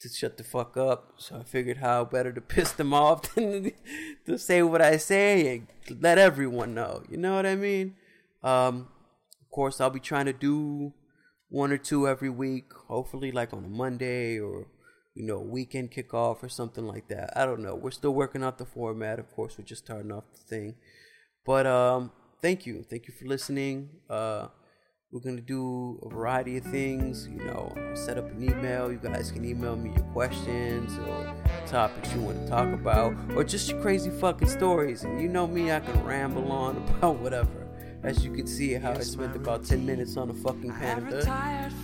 to 0.00 0.08
shut 0.08 0.36
the 0.36 0.44
fuck 0.44 0.76
up, 0.76 1.14
so 1.18 1.38
I 1.38 1.44
figured 1.44 1.76
how 1.76 2.04
better 2.04 2.32
to 2.32 2.40
piss 2.54 2.72
them 2.72 2.92
off 2.92 3.34
than 3.34 3.72
to 4.26 4.38
say 4.38 4.62
what 4.62 4.82
I 4.82 4.96
say 4.96 5.66
and 5.88 6.02
let 6.02 6.18
everyone 6.18 6.74
know. 6.74 7.04
You 7.08 7.16
know 7.16 7.36
what 7.36 7.46
I 7.46 7.54
mean? 7.54 7.94
Um, 8.42 8.88
of 9.40 9.50
course, 9.52 9.80
I'll 9.80 9.90
be 9.90 10.00
trying 10.00 10.26
to 10.26 10.32
do 10.32 10.92
one 11.48 11.70
or 11.70 11.78
two 11.78 12.08
every 12.08 12.30
week. 12.30 12.72
Hopefully, 12.88 13.30
like 13.30 13.52
on 13.52 13.64
a 13.64 13.68
Monday 13.68 14.40
or 14.40 14.66
you 15.14 15.24
know 15.24 15.38
weekend 15.38 15.92
kickoff 15.92 16.42
or 16.42 16.48
something 16.48 16.86
like 16.86 17.08
that. 17.08 17.32
I 17.36 17.46
don't 17.46 17.62
know. 17.62 17.74
We're 17.74 17.92
still 17.92 18.14
working 18.14 18.42
out 18.42 18.58
the 18.58 18.66
format. 18.66 19.18
Of 19.18 19.32
course, 19.32 19.56
we're 19.56 19.64
just 19.64 19.84
starting 19.84 20.12
off 20.12 20.24
the 20.32 20.38
thing. 20.38 20.74
But 21.46 21.66
um, 21.66 22.10
thank 22.42 22.66
you, 22.66 22.84
thank 22.88 23.06
you 23.06 23.14
for 23.14 23.26
listening. 23.26 23.90
Uh, 24.10 24.48
we're 25.12 25.20
gonna 25.20 25.40
do 25.40 26.00
a 26.02 26.08
variety 26.08 26.56
of 26.56 26.64
things. 26.64 27.28
You 27.28 27.44
know, 27.44 27.72
set 27.94 28.18
up 28.18 28.28
an 28.28 28.42
email. 28.42 28.90
You 28.90 28.98
guys 28.98 29.30
can 29.30 29.44
email 29.44 29.76
me 29.76 29.90
your 29.90 30.04
questions 30.06 30.98
or 31.06 31.32
topics 31.66 32.12
you 32.12 32.20
want 32.20 32.44
to 32.44 32.48
talk 32.48 32.72
about, 32.72 33.14
or 33.36 33.44
just 33.44 33.70
your 33.70 33.80
crazy 33.80 34.10
fucking 34.10 34.48
stories. 34.48 35.04
And 35.04 35.20
you 35.20 35.28
know 35.28 35.46
me, 35.46 35.70
I 35.70 35.78
can 35.78 36.02
ramble 36.04 36.50
on 36.50 36.76
about 36.98 37.16
whatever. 37.20 37.68
As 38.02 38.24
you 38.24 38.32
can 38.32 38.46
see, 38.46 38.72
how 38.74 38.92
I 38.92 39.00
spent 39.00 39.36
about 39.36 39.64
ten 39.64 39.86
minutes 39.86 40.16
on 40.16 40.28
a 40.28 40.34
fucking 40.34 40.72
panda, 40.72 41.24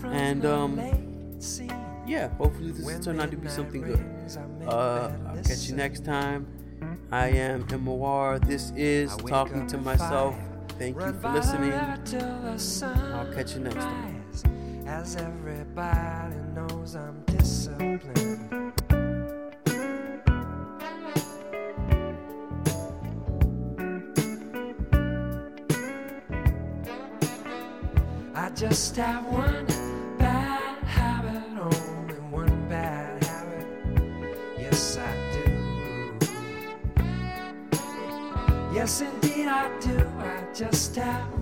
and 0.04 0.44
um, 0.44 0.76
yeah, 2.10 2.28
hopefully 2.30 2.72
this 2.72 2.84
will 2.84 2.98
turn 2.98 3.20
out 3.20 3.30
to 3.30 3.36
be 3.36 3.48
something 3.48 3.82
good. 3.82 4.04
Uh, 4.66 5.12
I'll 5.28 5.42
catch 5.44 5.68
you 5.68 5.76
next 5.76 6.04
time. 6.04 6.46
I 7.12 7.28
am 7.28 7.66
MOR. 7.84 8.40
This 8.40 8.72
is 8.74 9.16
Talking 9.16 9.68
to 9.68 9.78
Myself. 9.78 10.34
Thank 10.70 10.96
you 10.96 11.12
for 11.12 11.30
listening. 11.30 11.72
I'll 11.72 13.32
catch 13.32 13.54
you 13.54 13.60
next 13.60 13.76
time. 13.76 14.24
As 14.88 15.14
everybody 15.14 16.34
knows 16.52 16.96
I'm 16.96 17.22
disciplined. 17.26 18.72
I 28.34 28.50
just 28.50 28.96
have 28.96 29.24
one 29.26 29.66
I 40.98 41.39